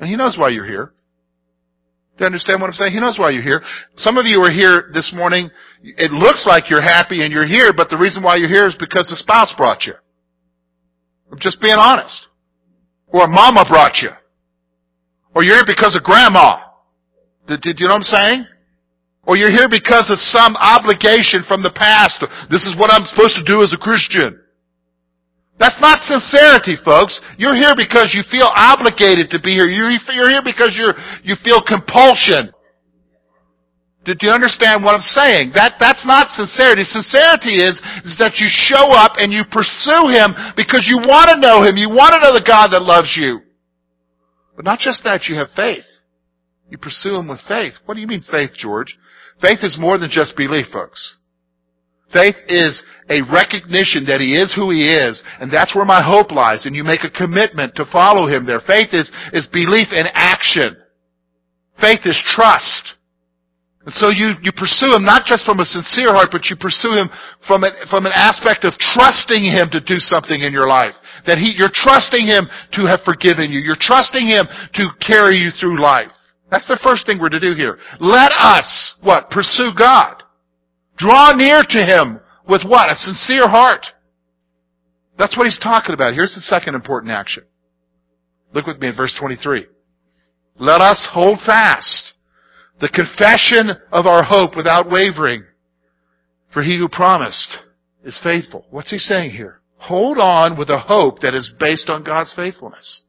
And 0.01 0.09
He 0.09 0.17
knows 0.17 0.37
why 0.39 0.51
you're 0.51 0.67
here. 0.67 0.93
Do 2.17 2.23
you 2.23 2.27
understand 2.27 2.61
what 2.61 2.69
I'm 2.69 2.75
saying? 2.75 2.93
He 2.93 3.01
knows 3.01 3.19
why 3.19 3.31
you're 3.31 3.43
here. 3.43 3.61
Some 3.97 4.19
of 4.19 4.27
you 4.27 4.41
are 4.43 4.51
here 4.51 4.91
this 4.95 5.13
morning. 5.13 5.51
It 5.83 6.13
looks 6.13 6.47
like 6.47 6.71
you're 6.71 6.83
happy 6.83 7.25
and 7.25 7.33
you're 7.33 7.47
here, 7.47 7.73
but 7.77 7.91
the 7.91 7.99
reason 7.99 8.23
why 8.23 8.37
you're 8.37 8.49
here 8.49 8.69
is 8.69 8.77
because 8.79 9.09
the 9.09 9.17
spouse 9.17 9.53
brought 9.57 9.83
you. 9.85 9.95
I'm 11.33 11.41
just 11.41 11.61
being 11.61 11.77
honest. 11.77 12.29
Or 13.09 13.27
mama 13.27 13.65
brought 13.69 13.97
you. 14.01 14.11
Or 15.35 15.43
you're 15.43 15.57
here 15.57 15.65
because 15.67 15.97
of 15.97 16.05
grandma. 16.05 16.61
Did 17.49 17.61
you 17.65 17.89
know 17.89 17.95
what 17.95 17.97
I'm 17.97 18.03
saying? 18.03 18.47
Or 19.27 19.37
you're 19.37 19.51
here 19.51 19.69
because 19.69 20.11
of 20.13 20.21
some 20.21 20.57
obligation 20.57 21.45
from 21.49 21.63
the 21.63 21.73
past. 21.73 22.21
This 22.51 22.69
is 22.69 22.77
what 22.77 22.93
I'm 22.93 23.07
supposed 23.09 23.37
to 23.41 23.45
do 23.45 23.63
as 23.63 23.73
a 23.73 23.81
Christian. 23.81 24.41
That's 25.59 25.81
not 25.81 26.03
sincerity, 26.03 26.77
folks. 26.85 27.23
You're 27.39 27.55
here 27.55 27.73
because 27.77 28.13
you 28.13 28.23
feel 28.29 28.51
obligated 28.53 29.31
to 29.31 29.41
be 29.41 29.55
here. 29.55 29.71
You're, 29.71 29.95
here 30.29 30.43
because 30.45 30.75
you're, 30.77 30.95
you 31.23 31.37
feel 31.45 31.63
compulsion. 31.63 32.51
Did 34.05 34.21
you 34.21 34.29
understand 34.29 34.85
what 34.85 34.95
I'm 34.95 35.01
saying? 35.01 35.53
That, 35.55 35.81
that's 35.81 36.05
not 36.05 36.29
sincerity. 36.29 36.85
Sincerity 36.85 37.65
is, 37.65 37.81
is 38.05 38.19
that 38.19 38.37
you 38.37 38.47
show 38.51 38.93
up 38.93 39.17
and 39.17 39.33
you 39.33 39.45
pursue 39.49 40.13
Him 40.13 40.37
because 40.57 40.85
you 40.91 40.99
want 40.99 41.31
to 41.31 41.41
know 41.41 41.63
Him. 41.65 41.79
You 41.79 41.89
want 41.89 42.13
to 42.13 42.21
know 42.21 42.37
the 42.37 42.45
God 42.45 42.69
that 42.77 42.83
loves 42.83 43.17
you. 43.17 43.41
But 44.57 44.67
not 44.67 44.79
just 44.79 45.03
that, 45.05 45.25
you 45.25 45.37
have 45.37 45.49
faith. 45.57 45.87
You 46.69 46.77
pursue 46.77 47.17
Him 47.17 47.29
with 47.29 47.41
faith. 47.49 47.73
What 47.87 47.95
do 47.95 48.03
you 48.03 48.07
mean 48.07 48.23
faith, 48.29 48.51
George? 48.57 48.99
Faith 49.45 49.61
is 49.61 49.77
more 49.79 49.99
than 49.99 50.09
just 50.09 50.37
belief, 50.37 50.67
folks. 50.73 51.19
Faith 52.13 52.37
is 52.49 52.83
a 53.11 53.21
recognition 53.29 54.09
that 54.09 54.25
He 54.25 54.41
is 54.41 54.55
who 54.57 54.71
He 54.71 54.89
is, 54.89 55.23
and 55.39 55.53
that's 55.53 55.75
where 55.77 55.85
my 55.85 56.01
hope 56.01 56.33
lies, 56.33 56.65
and 56.65 56.75
you 56.75 56.83
make 56.83 57.05
a 57.05 57.11
commitment 57.11 57.75
to 57.77 57.85
follow 57.93 58.27
Him 58.27 58.47
there. 58.47 58.65
Faith 58.65 58.97
is, 58.97 59.13
is 59.35 59.47
belief 59.53 59.93
in 59.93 60.07
action. 60.15 60.77
Faith 61.79 62.01
is 62.09 62.17
trust. 62.33 62.95
And 63.85 63.93
so 63.93 64.09
you, 64.09 64.33
you 64.41 64.53
pursue 64.57 64.97
Him 64.97 65.05
not 65.05 65.27
just 65.27 65.45
from 65.45 65.61
a 65.61 65.69
sincere 65.69 66.17
heart, 66.17 66.33
but 66.33 66.49
you 66.49 66.57
pursue 66.57 66.97
Him 66.97 67.11
from, 67.47 67.65
a, 67.65 67.71
from 67.91 68.07
an 68.07 68.17
aspect 68.17 68.65
of 68.65 68.73
trusting 68.81 69.45
Him 69.45 69.69
to 69.77 69.81
do 69.85 70.01
something 70.01 70.41
in 70.41 70.55
your 70.55 70.69
life. 70.69 70.95
That 71.27 71.37
He, 71.37 71.53
you're 71.53 71.75
trusting 71.75 72.25
Him 72.25 72.49
to 72.81 72.89
have 72.89 73.05
forgiven 73.05 73.53
you. 73.53 73.61
You're 73.61 73.77
trusting 73.77 74.25
Him 74.25 74.49
to 74.49 74.85
carry 75.05 75.37
you 75.37 75.51
through 75.53 75.83
life. 75.83 76.17
That's 76.55 76.69
the 76.69 76.79
first 76.85 77.05
thing 77.05 77.19
we're 77.21 77.31
to 77.31 77.41
do 77.41 77.55
here. 77.57 77.81
Let 77.99 78.31
us, 78.31 78.95
what? 79.03 79.29
Pursue 79.29 79.73
God. 79.77 80.23
Draw 80.97 81.33
near 81.33 81.65
to 81.69 81.79
Him 81.85 82.21
with 82.49 82.63
what? 82.65 82.93
A 82.93 82.95
sincere 82.95 83.49
heart. 83.49 83.85
That's 85.19 85.37
what 85.37 85.47
He's 85.47 85.59
talking 85.59 85.95
about. 85.95 86.15
Here's 86.15 86.33
the 86.33 86.43
second 86.43 86.77
important 86.77 87.11
action. 87.11 87.43
Look 88.53 88.69
with 88.69 88.79
me 88.79 88.87
at 88.87 88.97
verse 88.97 89.17
23. 89.19 89.67
Let 90.57 90.81
us 90.81 91.09
hold 91.11 91.41
fast 91.45 92.13
the 92.81 92.89
confession 92.89 93.73
of 93.91 94.07
our 94.07 94.23
hope 94.23 94.57
without 94.57 94.89
wavering. 94.89 95.43
For 96.53 96.63
he 96.63 96.79
who 96.79 96.89
promised 96.89 97.59
is 98.05 98.21
faithful. 98.23 98.65
What's 98.71 98.93
he 98.93 98.99
saying 98.99 99.33
here? 99.33 99.61
Hold 99.79 100.19
on 100.19 100.57
with 100.57 100.71
a 100.71 100.79
hope 100.79 101.19
that 101.23 101.35
is 101.35 101.53
based 101.59 101.91
on 101.91 102.05
God's 102.05 102.33
faithfulness. 102.33 103.03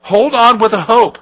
Hold 0.00 0.34
on 0.34 0.60
with 0.60 0.72
a 0.72 0.82
hope 0.82 1.18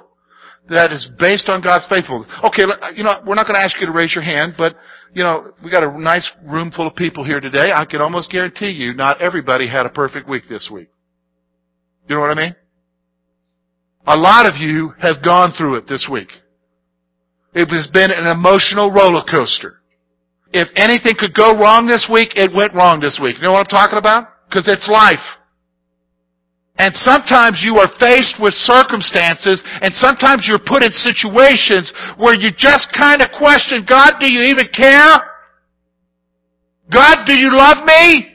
that 0.71 0.91
is 0.91 1.09
based 1.19 1.49
on 1.49 1.61
God's 1.61 1.87
faithfulness. 1.87 2.31
Okay, 2.43 2.63
you 2.95 3.03
know, 3.03 3.21
we're 3.25 3.35
not 3.35 3.47
going 3.47 3.59
to 3.59 3.63
ask 3.63 3.79
you 3.79 3.85
to 3.85 3.91
raise 3.91 4.15
your 4.15 4.23
hand, 4.23 4.53
but, 4.57 4.75
you 5.13 5.23
know, 5.23 5.51
we 5.63 5.69
got 5.69 5.83
a 5.83 5.99
nice 5.99 6.29
room 6.43 6.71
full 6.75 6.87
of 6.87 6.95
people 6.95 7.23
here 7.23 7.39
today. 7.39 7.71
I 7.73 7.85
can 7.85 8.01
almost 8.01 8.31
guarantee 8.31 8.71
you 8.71 8.93
not 8.93 9.21
everybody 9.21 9.67
had 9.67 9.85
a 9.85 9.89
perfect 9.89 10.27
week 10.29 10.43
this 10.49 10.69
week. 10.71 10.89
You 12.07 12.15
know 12.15 12.21
what 12.21 12.31
I 12.31 12.41
mean? 12.41 12.55
A 14.07 14.17
lot 14.17 14.47
of 14.47 14.55
you 14.55 14.93
have 14.99 15.23
gone 15.23 15.53
through 15.57 15.75
it 15.75 15.87
this 15.87 16.07
week. 16.11 16.29
It 17.53 17.67
has 17.67 17.87
been 17.91 18.09
an 18.09 18.25
emotional 18.25 18.91
roller 18.91 19.23
coaster. 19.29 19.81
If 20.53 20.69
anything 20.75 21.15
could 21.19 21.33
go 21.33 21.57
wrong 21.59 21.85
this 21.85 22.09
week, 22.11 22.31
it 22.35 22.53
went 22.53 22.73
wrong 22.73 22.99
this 22.99 23.19
week. 23.21 23.37
You 23.37 23.43
know 23.43 23.51
what 23.51 23.67
I'm 23.67 23.77
talking 23.77 23.99
about? 23.99 24.27
Because 24.49 24.67
it's 24.67 24.89
life. 24.91 25.23
And 26.77 26.93
sometimes 26.95 27.61
you 27.63 27.77
are 27.77 27.89
faced 27.99 28.39
with 28.39 28.53
circumstances, 28.53 29.61
and 29.81 29.93
sometimes 29.93 30.47
you're 30.47 30.63
put 30.65 30.83
in 30.83 30.91
situations 30.91 31.91
where 32.17 32.33
you 32.33 32.49
just 32.57 32.89
kind 32.97 33.21
of 33.21 33.29
question, 33.37 33.85
God, 33.87 34.13
do 34.19 34.31
you 34.31 34.49
even 34.49 34.67
care? 34.73 35.17
God, 36.91 37.25
do 37.25 37.37
you 37.37 37.55
love 37.55 37.85
me? 37.85 38.31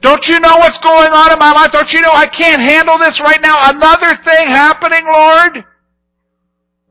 Don't 0.00 0.24
you 0.26 0.38
know 0.40 0.56
what's 0.58 0.78
going 0.82 1.10
on 1.10 1.32
in 1.32 1.38
my 1.38 1.52
life? 1.52 1.70
Don't 1.72 1.90
you 1.90 2.00
know 2.00 2.12
I 2.12 2.26
can't 2.26 2.62
handle 2.62 2.98
this 2.98 3.20
right 3.22 3.40
now? 3.42 3.56
Another 3.58 4.14
thing 4.24 4.48
happening, 4.48 5.04
Lord? 5.04 5.64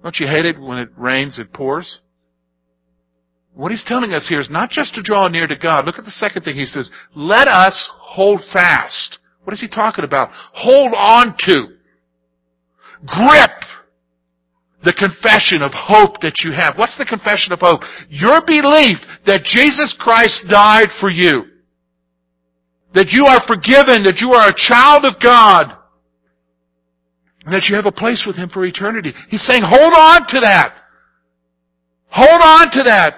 Don't 0.03 0.19
you 0.19 0.27
hate 0.27 0.45
it 0.45 0.59
when 0.59 0.77
it 0.77 0.89
rains, 0.97 1.39
it 1.39 1.53
pours? 1.53 1.99
What 3.53 3.71
he's 3.71 3.83
telling 3.83 4.13
us 4.13 4.27
here 4.27 4.39
is 4.39 4.49
not 4.49 4.69
just 4.69 4.93
to 4.95 5.01
draw 5.01 5.27
near 5.27 5.47
to 5.47 5.55
God. 5.55 5.85
Look 5.85 5.97
at 5.97 6.05
the 6.05 6.11
second 6.11 6.43
thing 6.43 6.55
he 6.55 6.65
says. 6.65 6.91
Let 7.15 7.47
us 7.47 7.89
hold 7.97 8.41
fast. 8.53 9.19
What 9.47 9.53
is 9.53 9.61
he 9.61 9.69
talking 9.69 10.03
about? 10.03 10.27
Hold 10.51 10.91
on 10.93 11.33
to. 11.47 11.67
Grip 13.05 13.63
the 14.83 14.91
confession 14.91 15.61
of 15.61 15.71
hope 15.73 16.19
that 16.19 16.43
you 16.43 16.51
have. 16.51 16.75
What's 16.75 16.97
the 16.97 17.05
confession 17.05 17.53
of 17.53 17.59
hope? 17.61 17.79
Your 18.09 18.41
belief 18.45 18.97
that 19.25 19.45
Jesus 19.45 19.95
Christ 19.97 20.43
died 20.49 20.89
for 20.99 21.09
you. 21.09 21.45
That 22.93 23.07
you 23.11 23.23
are 23.25 23.39
forgiven, 23.47 24.03
that 24.03 24.19
you 24.19 24.33
are 24.33 24.49
a 24.49 24.53
child 24.53 25.05
of 25.05 25.13
God, 25.23 25.77
and 27.45 27.53
that 27.53 27.67
you 27.69 27.77
have 27.77 27.85
a 27.85 27.91
place 27.93 28.25
with 28.27 28.35
Him 28.35 28.49
for 28.49 28.65
eternity. 28.65 29.13
He's 29.29 29.47
saying, 29.47 29.63
hold 29.63 29.93
on 29.95 30.27
to 30.27 30.41
that. 30.41 30.73
Hold 32.09 32.41
on 32.41 32.69
to 32.71 32.83
that. 32.83 33.13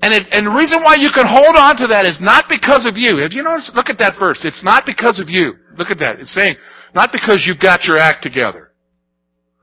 And, 0.00 0.14
it, 0.14 0.30
and 0.30 0.46
the 0.46 0.54
reason 0.54 0.82
why 0.82 0.94
you 0.94 1.10
can 1.10 1.26
hold 1.26 1.58
on 1.58 1.76
to 1.82 1.90
that 1.90 2.06
is 2.06 2.18
not 2.22 2.46
because 2.46 2.86
of 2.86 2.94
you. 2.94 3.18
Have 3.18 3.32
you 3.34 3.42
noticed? 3.42 3.74
Look 3.74 3.90
at 3.90 3.98
that 3.98 4.14
verse. 4.18 4.44
It's 4.44 4.62
not 4.62 4.86
because 4.86 5.18
of 5.18 5.28
you. 5.28 5.58
Look 5.76 5.90
at 5.90 5.98
that. 5.98 6.20
It's 6.20 6.32
saying, 6.32 6.54
not 6.94 7.10
because 7.10 7.42
you've 7.46 7.58
got 7.58 7.82
your 7.82 7.98
act 7.98 8.22
together. 8.22 8.70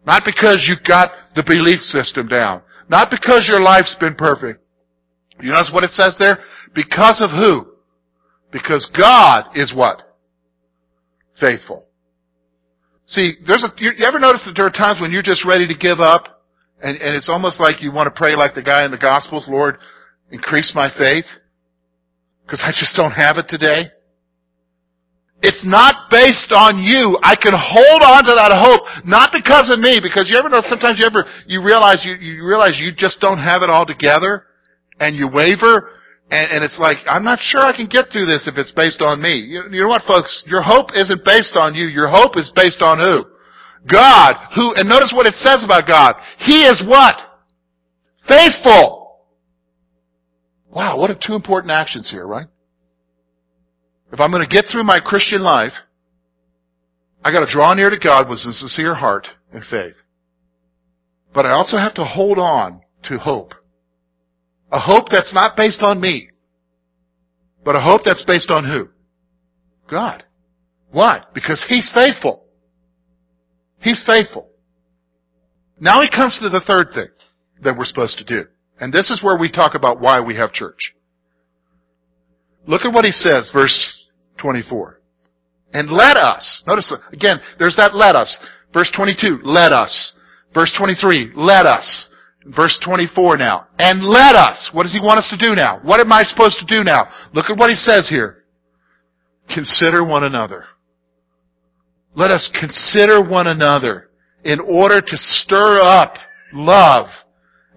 Not 0.05 0.23
because 0.25 0.67
you've 0.67 0.85
got 0.85 1.11
the 1.35 1.43
belief 1.43 1.79
system 1.79 2.27
down. 2.27 2.61
Not 2.89 3.09
because 3.09 3.47
your 3.47 3.61
life's 3.61 3.95
been 3.99 4.15
perfect. 4.15 4.61
You 5.41 5.51
notice 5.51 5.71
what 5.73 5.83
it 5.83 5.91
says 5.91 6.15
there? 6.19 6.39
Because 6.73 7.21
of 7.23 7.31
who? 7.31 7.71
Because 8.51 8.89
God 8.97 9.55
is 9.55 9.73
what? 9.73 10.01
Faithful. 11.39 11.85
See, 13.05 13.33
there's 13.45 13.63
a, 13.63 13.71
you 13.77 13.91
ever 14.05 14.19
notice 14.19 14.43
that 14.45 14.53
there 14.55 14.65
are 14.65 14.71
times 14.71 14.99
when 14.99 15.11
you're 15.11 15.23
just 15.23 15.45
ready 15.45 15.67
to 15.67 15.77
give 15.77 15.99
up 15.99 16.43
and, 16.81 16.97
and 16.97 17.15
it's 17.15 17.29
almost 17.29 17.59
like 17.59 17.81
you 17.81 17.91
want 17.91 18.07
to 18.07 18.17
pray 18.17 18.35
like 18.35 18.53
the 18.53 18.61
guy 18.61 18.85
in 18.85 18.91
the 18.91 18.97
Gospels, 18.97 19.47
Lord, 19.49 19.77
increase 20.35 20.73
my 20.75 20.91
faith 20.91 21.25
because 22.43 22.61
I 22.61 22.75
just 22.75 22.95
don't 22.95 23.15
have 23.15 23.37
it 23.37 23.47
today? 23.47 23.95
It's 25.41 25.63
not 25.63 26.09
based 26.09 26.51
on 26.51 26.81
you. 26.81 27.19
I 27.21 27.35
can 27.35 27.53
hold 27.55 28.01
on 28.01 28.23
to 28.25 28.33
that 28.35 28.51
hope, 28.51 29.05
not 29.05 29.29
because 29.31 29.69
of 29.71 29.79
me, 29.79 29.99
because 30.01 30.27
you 30.29 30.37
ever 30.37 30.49
know, 30.49 30.61
sometimes 30.65 30.97
you 30.99 31.05
ever, 31.05 31.25
you 31.45 31.63
realize 31.63 32.03
you, 32.03 32.15
you 32.15 32.45
realize 32.45 32.79
you 32.79 32.91
just 32.95 33.19
don't 33.19 33.39
have 33.39 33.61
it 33.61 33.69
all 33.69 33.85
together 33.85 34.45
and 34.99 35.15
you 35.15 35.27
waver 35.27 35.91
and, 36.31 36.57
and, 36.57 36.63
it's 36.63 36.79
like, 36.79 36.97
I'm 37.05 37.23
not 37.23 37.37
sure 37.39 37.61
I 37.61 37.75
can 37.75 37.85
get 37.85 38.09
through 38.11 38.25
this 38.25 38.49
if 38.49 38.57
it's 38.57 38.71
based 38.71 38.99
on 38.99 39.21
me. 39.21 39.45
You, 39.45 39.61
you 39.69 39.81
know 39.81 39.87
what, 39.87 40.01
folks? 40.07 40.41
Your 40.47 40.63
hope 40.63 40.89
isn't 40.95 41.23
based 41.23 41.53
on 41.55 41.75
you. 41.75 41.85
Your 41.85 42.09
hope 42.09 42.35
is 42.35 42.51
based 42.55 42.81
on 42.81 42.97
who? 42.97 43.29
God, 43.85 44.33
who, 44.55 44.73
and 44.73 44.89
notice 44.89 45.13
what 45.13 45.27
it 45.27 45.35
says 45.35 45.63
about 45.63 45.85
God. 45.85 46.15
He 46.39 46.65
is 46.65 46.81
what? 46.87 47.13
Faithful. 48.27 48.94
Wow, 50.75 50.99
what 50.99 51.09
are 51.09 51.15
two 51.15 51.35
important 51.35 51.71
actions 51.71 52.11
here, 52.11 52.27
right? 52.27 52.47
If 54.11 54.19
I'm 54.19 54.29
going 54.29 54.47
to 54.47 54.53
get 54.53 54.65
through 54.69 54.83
my 54.83 54.99
Christian 54.99 55.41
life, 55.41 55.71
I 57.23 57.31
got 57.31 57.45
to 57.45 57.51
draw 57.51 57.73
near 57.73 57.89
to 57.89 57.97
God 57.97 58.27
with 58.27 58.39
a 58.39 58.51
sincere 58.51 58.93
heart 58.93 59.25
and 59.53 59.63
faith. 59.63 59.95
But 61.33 61.45
I 61.45 61.51
also 61.51 61.77
have 61.77 61.93
to 61.95 62.03
hold 62.03 62.37
on 62.37 62.81
to 63.05 63.17
hope. 63.17 63.53
A 64.69 64.79
hope 64.79 65.07
that's 65.09 65.33
not 65.33 65.55
based 65.55 65.81
on 65.81 66.01
me, 66.01 66.29
but 67.63 67.77
a 67.77 67.81
hope 67.81 68.01
that's 68.03 68.25
based 68.25 68.51
on 68.51 68.65
who? 68.65 68.89
God. 69.89 70.23
Why? 70.91 71.21
Because 71.33 71.65
He's 71.69 71.89
faithful. 71.93 72.43
He's 73.79 74.03
faithful. 74.05 74.49
Now 75.79 76.01
he 76.01 76.09
comes 76.09 76.37
to 76.41 76.49
the 76.49 76.63
third 76.65 76.87
thing 76.93 77.07
that 77.63 77.77
we're 77.77 77.85
supposed 77.85 78.17
to 78.17 78.25
do. 78.25 78.49
And 78.79 78.91
this 78.91 79.09
is 79.09 79.23
where 79.23 79.37
we 79.37 79.51
talk 79.51 79.75
about 79.75 79.99
why 79.99 80.19
we 80.21 80.35
have 80.35 80.51
church. 80.51 80.93
Look 82.67 82.81
at 82.83 82.93
what 82.93 83.05
he 83.05 83.11
says, 83.11 83.51
verse 83.53 84.07
24. 84.37 84.99
And 85.73 85.89
let 85.89 86.17
us, 86.17 86.63
notice 86.67 86.93
again, 87.11 87.39
there's 87.59 87.75
that 87.75 87.95
let 87.95 88.15
us. 88.15 88.37
Verse 88.73 88.91
22, 88.95 89.39
let 89.43 89.71
us. 89.71 90.13
Verse 90.53 90.73
23, 90.77 91.31
let 91.35 91.65
us. 91.65 92.09
Verse 92.45 92.79
24 92.83 93.37
now. 93.37 93.67
And 93.79 94.03
let 94.03 94.35
us. 94.35 94.69
What 94.73 94.83
does 94.83 94.93
he 94.93 94.99
want 94.99 95.19
us 95.19 95.29
to 95.29 95.37
do 95.37 95.55
now? 95.55 95.79
What 95.83 95.99
am 95.99 96.11
I 96.11 96.23
supposed 96.23 96.59
to 96.59 96.65
do 96.65 96.83
now? 96.83 97.07
Look 97.33 97.49
at 97.49 97.57
what 97.57 97.69
he 97.69 97.75
says 97.75 98.07
here. 98.09 98.43
Consider 99.53 100.05
one 100.05 100.23
another. 100.23 100.65
Let 102.15 102.31
us 102.31 102.49
consider 102.57 103.21
one 103.21 103.47
another 103.47 104.09
in 104.43 104.59
order 104.59 105.01
to 105.01 105.17
stir 105.17 105.81
up 105.81 106.15
love 106.53 107.07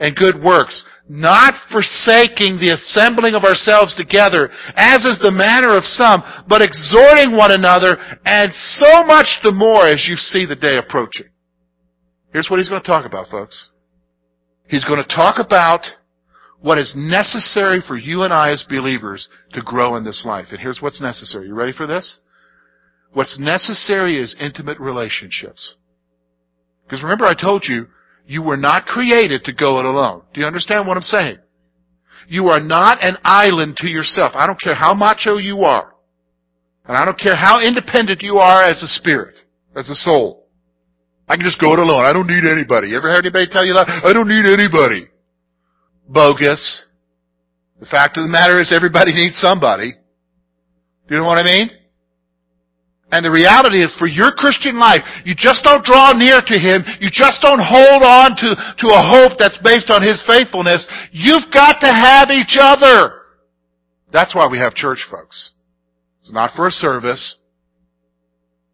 and 0.00 0.16
good 0.16 0.42
works, 0.42 0.86
not 1.08 1.54
forsaking 1.72 2.58
the 2.58 2.72
assembling 2.74 3.34
of 3.34 3.44
ourselves 3.44 3.94
together, 3.96 4.50
as 4.76 5.04
is 5.04 5.18
the 5.18 5.30
manner 5.30 5.76
of 5.76 5.84
some, 5.84 6.22
but 6.48 6.62
exhorting 6.62 7.36
one 7.36 7.50
another, 7.50 7.98
and 8.24 8.52
so 8.52 9.04
much 9.04 9.40
the 9.42 9.52
more 9.52 9.86
as 9.86 10.06
you 10.08 10.16
see 10.16 10.46
the 10.46 10.56
day 10.56 10.76
approaching. 10.76 11.26
Here's 12.32 12.48
what 12.50 12.58
he's 12.58 12.68
going 12.68 12.82
to 12.82 12.86
talk 12.86 13.06
about, 13.06 13.28
folks. 13.28 13.68
He's 14.68 14.84
going 14.84 15.02
to 15.02 15.14
talk 15.14 15.36
about 15.38 15.80
what 16.60 16.78
is 16.78 16.94
necessary 16.96 17.80
for 17.86 17.96
you 17.96 18.22
and 18.22 18.32
I 18.32 18.50
as 18.50 18.64
believers 18.68 19.28
to 19.52 19.62
grow 19.62 19.96
in 19.96 20.04
this 20.04 20.24
life. 20.26 20.46
And 20.50 20.60
here's 20.60 20.82
what's 20.82 21.00
necessary. 21.00 21.46
You 21.46 21.54
ready 21.54 21.72
for 21.72 21.86
this? 21.86 22.18
What's 23.12 23.38
necessary 23.38 24.18
is 24.18 24.36
intimate 24.38 24.78
relationships. 24.78 25.76
Because 26.84 27.02
remember 27.02 27.24
I 27.24 27.34
told 27.34 27.64
you, 27.66 27.86
you 28.28 28.42
were 28.42 28.58
not 28.58 28.84
created 28.84 29.44
to 29.44 29.54
go 29.54 29.78
it 29.78 29.86
alone. 29.86 30.20
Do 30.34 30.42
you 30.42 30.46
understand 30.46 30.86
what 30.86 30.98
I'm 30.98 31.02
saying? 31.02 31.38
You 32.28 32.48
are 32.48 32.60
not 32.60 33.02
an 33.02 33.16
island 33.24 33.78
to 33.78 33.88
yourself. 33.88 34.32
I 34.34 34.46
don't 34.46 34.60
care 34.60 34.74
how 34.74 34.92
macho 34.92 35.38
you 35.38 35.60
are. 35.62 35.94
And 36.84 36.94
I 36.94 37.06
don't 37.06 37.18
care 37.18 37.34
how 37.34 37.58
independent 37.60 38.20
you 38.22 38.36
are 38.36 38.62
as 38.62 38.82
a 38.82 38.86
spirit, 38.86 39.34
as 39.74 39.88
a 39.88 39.94
soul. 39.94 40.46
I 41.26 41.36
can 41.36 41.44
just 41.44 41.58
go 41.58 41.72
it 41.72 41.78
alone. 41.78 42.04
I 42.04 42.12
don't 42.12 42.26
need 42.26 42.44
anybody. 42.44 42.88
You 42.88 42.98
ever 42.98 43.08
heard 43.08 43.24
anybody 43.24 43.46
tell 43.50 43.64
you 43.64 43.72
that? 43.72 43.88
I 43.88 44.12
don't 44.12 44.28
need 44.28 44.44
anybody. 44.44 45.08
Bogus. 46.06 46.84
The 47.80 47.86
fact 47.86 48.18
of 48.18 48.24
the 48.24 48.30
matter 48.30 48.60
is 48.60 48.74
everybody 48.74 49.12
needs 49.14 49.38
somebody. 49.38 49.92
Do 51.08 51.14
you 51.14 51.20
know 51.22 51.26
what 51.26 51.38
I 51.38 51.44
mean? 51.44 51.70
And 53.10 53.24
the 53.24 53.30
reality 53.30 53.80
is 53.80 53.94
for 53.98 54.06
your 54.06 54.32
Christian 54.32 54.78
life, 54.78 55.00
you 55.24 55.34
just 55.34 55.64
don't 55.64 55.84
draw 55.84 56.12
near 56.12 56.40
to 56.44 56.56
Him. 56.58 56.84
You 57.00 57.08
just 57.10 57.40
don't 57.40 57.62
hold 57.62 58.02
on 58.04 58.36
to, 58.36 58.48
to 58.52 58.86
a 58.92 59.00
hope 59.00 59.38
that's 59.38 59.58
based 59.64 59.90
on 59.90 60.02
His 60.02 60.22
faithfulness. 60.26 60.86
You've 61.12 61.48
got 61.52 61.80
to 61.80 61.88
have 61.88 62.28
each 62.28 62.56
other. 62.60 63.22
That's 64.12 64.34
why 64.34 64.46
we 64.50 64.58
have 64.58 64.74
church, 64.74 65.06
folks. 65.10 65.52
It's 66.20 66.32
not 66.32 66.50
for 66.54 66.66
a 66.66 66.70
service. 66.70 67.36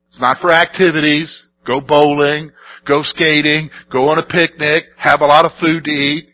It's 0.08 0.20
not 0.20 0.38
for 0.40 0.52
activities. 0.52 1.48
Go 1.64 1.80
bowling, 1.80 2.50
go 2.86 3.02
skating, 3.02 3.70
go 3.90 4.08
on 4.08 4.18
a 4.18 4.26
picnic, 4.26 4.84
have 4.98 5.20
a 5.20 5.26
lot 5.26 5.44
of 5.44 5.52
food 5.60 5.84
to 5.84 5.90
eat. 5.90 6.28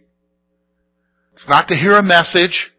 It's 1.35 1.49
not 1.49 1.69
to 1.69 1.76
hear 1.76 1.95
a 1.95 2.02
message, 2.02 2.73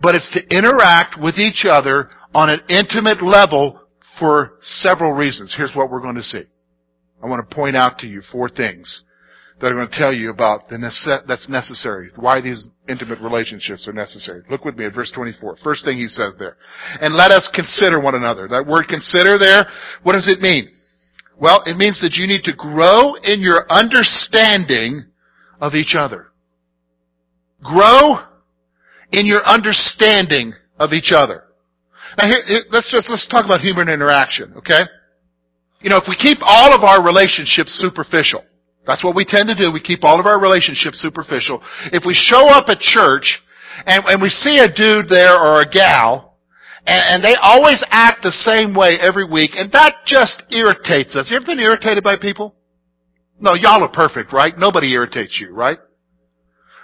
but 0.00 0.14
it's 0.14 0.30
to 0.32 0.56
interact 0.56 1.20
with 1.20 1.36
each 1.36 1.66
other 1.68 2.10
on 2.34 2.48
an 2.48 2.60
intimate 2.68 3.22
level 3.22 3.80
for 4.18 4.58
several 4.60 5.12
reasons. 5.12 5.54
Here's 5.56 5.74
what 5.74 5.90
we're 5.90 6.00
going 6.00 6.14
to 6.16 6.22
see. 6.22 6.42
I 7.22 7.26
want 7.26 7.48
to 7.48 7.54
point 7.54 7.76
out 7.76 7.98
to 7.98 8.06
you 8.06 8.22
four 8.30 8.48
things 8.48 9.04
that 9.60 9.68
are 9.68 9.74
going 9.74 9.88
to 9.88 9.96
tell 9.96 10.12
you 10.12 10.30
about 10.30 10.68
the 10.68 10.76
nece- 10.76 11.26
that's 11.26 11.48
necessary, 11.48 12.10
why 12.16 12.40
these 12.40 12.66
intimate 12.88 13.20
relationships 13.20 13.86
are 13.86 13.92
necessary. 13.92 14.42
Look 14.50 14.64
with 14.64 14.76
me 14.76 14.84
at 14.86 14.94
verse 14.94 15.12
24. 15.14 15.58
First 15.62 15.84
thing 15.84 15.96
he 15.96 16.08
says 16.08 16.34
there. 16.38 16.56
And 17.00 17.14
let 17.14 17.30
us 17.30 17.50
consider 17.54 18.00
one 18.00 18.14
another. 18.14 18.48
That 18.48 18.66
word 18.66 18.88
consider 18.88 19.38
there, 19.38 19.66
what 20.02 20.14
does 20.14 20.28
it 20.28 20.40
mean? 20.40 20.70
Well, 21.40 21.62
it 21.66 21.76
means 21.76 22.00
that 22.00 22.14
you 22.14 22.26
need 22.26 22.42
to 22.44 22.54
grow 22.54 23.14
in 23.22 23.40
your 23.40 23.64
understanding 23.70 25.04
of 25.60 25.74
each 25.74 25.94
other. 25.96 26.28
Grow 27.62 28.18
in 29.12 29.26
your 29.26 29.44
understanding 29.44 30.52
of 30.78 30.92
each 30.92 31.12
other. 31.14 31.43
Now 32.18 32.28
here, 32.28 32.62
let's 32.70 32.90
just, 32.90 33.10
let's 33.10 33.26
talk 33.26 33.44
about 33.44 33.60
human 33.60 33.88
interaction, 33.88 34.54
okay? 34.58 34.82
You 35.80 35.90
know, 35.90 35.98
if 35.98 36.04
we 36.08 36.16
keep 36.16 36.38
all 36.40 36.74
of 36.74 36.82
our 36.82 37.04
relationships 37.04 37.78
superficial, 37.80 38.44
that's 38.86 39.02
what 39.02 39.16
we 39.16 39.24
tend 39.24 39.48
to 39.48 39.54
do, 39.54 39.72
we 39.72 39.80
keep 39.80 40.04
all 40.04 40.20
of 40.20 40.26
our 40.26 40.40
relationships 40.40 41.00
superficial. 41.00 41.62
If 41.92 42.04
we 42.06 42.14
show 42.14 42.48
up 42.48 42.68
at 42.68 42.80
church 42.80 43.42
and, 43.86 44.04
and 44.06 44.22
we 44.22 44.28
see 44.28 44.58
a 44.58 44.68
dude 44.68 45.08
there 45.08 45.36
or 45.36 45.62
a 45.62 45.68
gal, 45.68 46.36
and, 46.86 47.02
and 47.08 47.24
they 47.24 47.34
always 47.40 47.82
act 47.90 48.22
the 48.22 48.30
same 48.30 48.74
way 48.74 48.98
every 49.00 49.24
week, 49.24 49.52
and 49.54 49.72
that 49.72 50.04
just 50.06 50.42
irritates 50.50 51.16
us. 51.16 51.30
You 51.30 51.36
ever 51.36 51.46
been 51.46 51.60
irritated 51.60 52.04
by 52.04 52.16
people? 52.16 52.54
No, 53.40 53.54
y'all 53.54 53.82
are 53.82 53.90
perfect, 53.90 54.32
right? 54.32 54.56
Nobody 54.56 54.92
irritates 54.92 55.40
you, 55.40 55.52
right? 55.52 55.78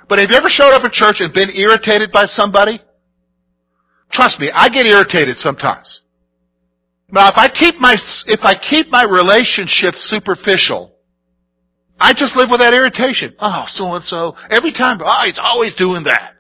But 0.09 0.19
have 0.19 0.31
you 0.31 0.37
ever 0.37 0.49
showed 0.49 0.73
up 0.73 0.83
at 0.85 0.93
church 0.93 1.17
and 1.21 1.33
been 1.33 1.51
irritated 1.55 2.11
by 2.13 2.25
somebody? 2.27 2.81
Trust 4.13 4.41
me, 4.41 4.51
I 4.53 4.69
get 4.69 4.87
irritated 4.87 5.37
sometimes. 5.37 6.01
Now 7.13 7.29
if 7.29 7.35
I 7.37 7.49
keep 7.49 7.77
my, 7.81 7.95
if 8.27 8.41
I 8.43 8.55
keep 8.55 8.89
my 8.89 9.05
relationships 9.05 10.09
superficial, 10.11 10.93
I 11.99 12.13
just 12.13 12.37
live 12.37 12.49
with 12.51 12.61
that 12.61 12.75
irritation. 12.75 13.35
Oh, 13.39 13.65
so 13.67 13.95
and 13.95 14.05
so. 14.05 14.35
Every 14.51 14.73
time, 14.73 15.01
oh, 15.05 15.23
he's 15.25 15.41
always 15.43 15.75
doing 15.75 16.05
that. 16.05 16.33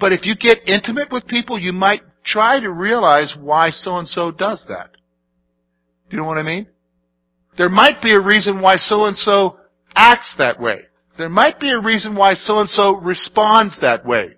But 0.00 0.12
if 0.12 0.26
you 0.26 0.34
get 0.34 0.68
intimate 0.68 1.12
with 1.12 1.26
people, 1.26 1.58
you 1.58 1.72
might 1.72 2.02
try 2.24 2.58
to 2.58 2.70
realize 2.70 3.34
why 3.38 3.70
so 3.70 3.98
and 3.98 4.08
so 4.08 4.32
does 4.32 4.64
that. 4.68 4.90
Do 6.10 6.16
you 6.16 6.18
know 6.18 6.26
what 6.26 6.38
I 6.38 6.42
mean? 6.42 6.66
There 7.56 7.68
might 7.68 8.02
be 8.02 8.12
a 8.12 8.20
reason 8.20 8.60
why 8.60 8.76
so 8.76 9.04
and 9.04 9.16
so 9.16 9.58
acts 9.94 10.34
that 10.38 10.60
way. 10.60 10.82
There 11.18 11.28
might 11.28 11.60
be 11.60 11.70
a 11.70 11.80
reason 11.80 12.16
why 12.16 12.34
so 12.34 12.58
and 12.58 12.68
so 12.68 12.96
responds 12.96 13.78
that 13.80 14.04
way 14.04 14.36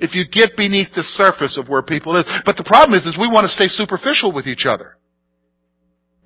if 0.00 0.14
you 0.14 0.24
get 0.26 0.56
beneath 0.56 0.92
the 0.94 1.02
surface 1.02 1.56
of 1.56 1.68
where 1.68 1.82
people 1.82 2.16
is. 2.16 2.26
But 2.44 2.56
the 2.56 2.64
problem 2.64 2.98
is, 2.98 3.06
is 3.06 3.16
we 3.18 3.28
want 3.28 3.44
to 3.44 3.52
stay 3.52 3.68
superficial 3.68 4.32
with 4.32 4.46
each 4.46 4.66
other. 4.66 4.96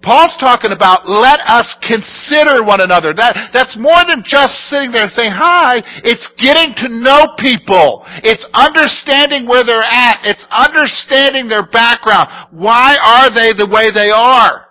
Paul's 0.05 0.37
talking 0.39 0.71
about 0.71 1.09
let 1.09 1.41
us 1.49 1.75
consider 1.81 2.63
one 2.63 2.85
another. 2.85 3.15
That, 3.17 3.51
that's 3.57 3.77
more 3.81 4.05
than 4.05 4.21
just 4.21 4.69
sitting 4.69 4.93
there 4.93 5.09
and 5.09 5.13
saying 5.13 5.33
hi. 5.33 5.81
It's 6.05 6.29
getting 6.37 6.77
to 6.85 6.93
know 6.93 7.33
people. 7.41 8.05
It's 8.21 8.45
understanding 8.53 9.49
where 9.49 9.65
they're 9.65 9.81
at. 9.81 10.21
It's 10.29 10.45
understanding 10.53 11.49
their 11.49 11.67
background. 11.67 12.29
Why 12.53 13.01
are 13.01 13.33
they 13.33 13.57
the 13.57 13.67
way 13.67 13.89
they 13.91 14.13
are? 14.13 14.64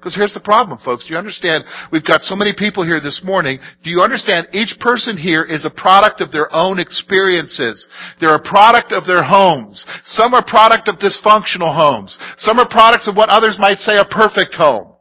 Because 0.00 0.16
here's 0.16 0.32
the 0.32 0.40
problem, 0.40 0.78
folks. 0.82 1.04
Do 1.04 1.12
you 1.12 1.18
understand? 1.18 1.62
We've 1.92 2.04
got 2.04 2.22
so 2.22 2.34
many 2.34 2.54
people 2.56 2.86
here 2.86 3.00
this 3.00 3.20
morning. 3.22 3.58
Do 3.84 3.90
you 3.90 4.00
understand? 4.00 4.48
Each 4.50 4.74
person 4.80 5.18
here 5.18 5.44
is 5.44 5.66
a 5.66 5.70
product 5.70 6.22
of 6.22 6.32
their 6.32 6.50
own 6.54 6.78
experiences. 6.78 7.86
They're 8.18 8.34
a 8.34 8.42
product 8.42 8.92
of 8.92 9.04
their 9.04 9.22
homes. 9.22 9.84
Some 10.04 10.32
are 10.32 10.42
product 10.42 10.88
of 10.88 10.96
dysfunctional 10.96 11.76
homes. 11.76 12.18
Some 12.38 12.58
are 12.58 12.66
products 12.66 13.08
of 13.08 13.14
what 13.14 13.28
others 13.28 13.58
might 13.60 13.76
say 13.76 13.98
a 13.98 14.06
perfect 14.06 14.54
home. 14.54 14.94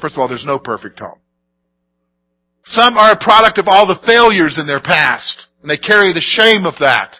First 0.00 0.14
of 0.14 0.20
all, 0.20 0.28
there's 0.28 0.46
no 0.46 0.58
perfect 0.58 0.98
home. 0.98 1.18
Some 2.64 2.96
are 2.96 3.12
a 3.12 3.22
product 3.22 3.58
of 3.58 3.66
all 3.68 3.86
the 3.86 4.00
failures 4.06 4.56
in 4.58 4.66
their 4.66 4.80
past, 4.80 5.46
and 5.60 5.70
they 5.70 5.76
carry 5.76 6.14
the 6.14 6.24
shame 6.24 6.64
of 6.64 6.74
that. 6.80 7.16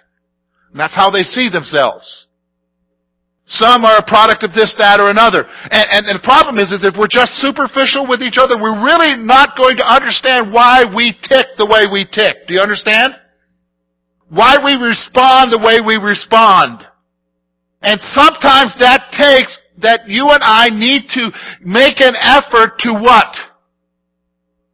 And 0.70 0.80
that's 0.80 0.94
how 0.94 1.10
they 1.10 1.24
see 1.24 1.50
themselves. 1.50 2.26
Some 3.60 3.84
are 3.84 3.98
a 3.98 4.06
product 4.06 4.44
of 4.44 4.54
this, 4.54 4.72
that, 4.78 4.96
or 4.96 5.10
another. 5.10 5.44
And, 5.44 5.86
and, 5.92 6.02
and, 6.08 6.16
the 6.16 6.24
problem 6.24 6.56
is, 6.56 6.72
is 6.72 6.80
if 6.80 6.96
we're 6.96 7.12
just 7.12 7.36
superficial 7.36 8.08
with 8.08 8.24
each 8.24 8.40
other, 8.40 8.56
we're 8.56 8.80
really 8.80 9.20
not 9.20 9.56
going 9.60 9.76
to 9.76 9.84
understand 9.84 10.52
why 10.52 10.88
we 10.88 11.12
tick 11.28 11.52
the 11.58 11.68
way 11.68 11.84
we 11.84 12.08
tick. 12.08 12.48
Do 12.48 12.54
you 12.54 12.60
understand? 12.60 13.12
Why 14.32 14.56
we 14.56 14.80
respond 14.80 15.52
the 15.52 15.60
way 15.60 15.84
we 15.84 16.00
respond. 16.00 16.80
And 17.82 18.00
sometimes 18.00 18.72
that 18.80 19.12
takes 19.12 19.52
that 19.84 20.08
you 20.08 20.30
and 20.30 20.40
I 20.42 20.72
need 20.72 21.04
to 21.12 21.30
make 21.60 22.00
an 22.00 22.14
effort 22.16 22.78
to 22.88 22.94
what? 22.94 23.36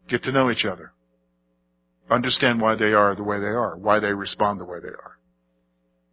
Get 0.09 0.23
to 0.25 0.33
know 0.33 0.51
each 0.51 0.65
other. 0.65 0.93
Understand 2.11 2.61
why 2.61 2.77
they 2.77 2.93
are 2.93 3.17
the 3.17 3.25
way 3.25 3.41
they 3.41 3.47
are, 3.47 3.77
why 3.77 3.99
they 3.99 4.13
respond 4.13 4.61
the 4.61 4.65
way 4.65 4.79
they 4.81 4.89
are. 4.89 5.19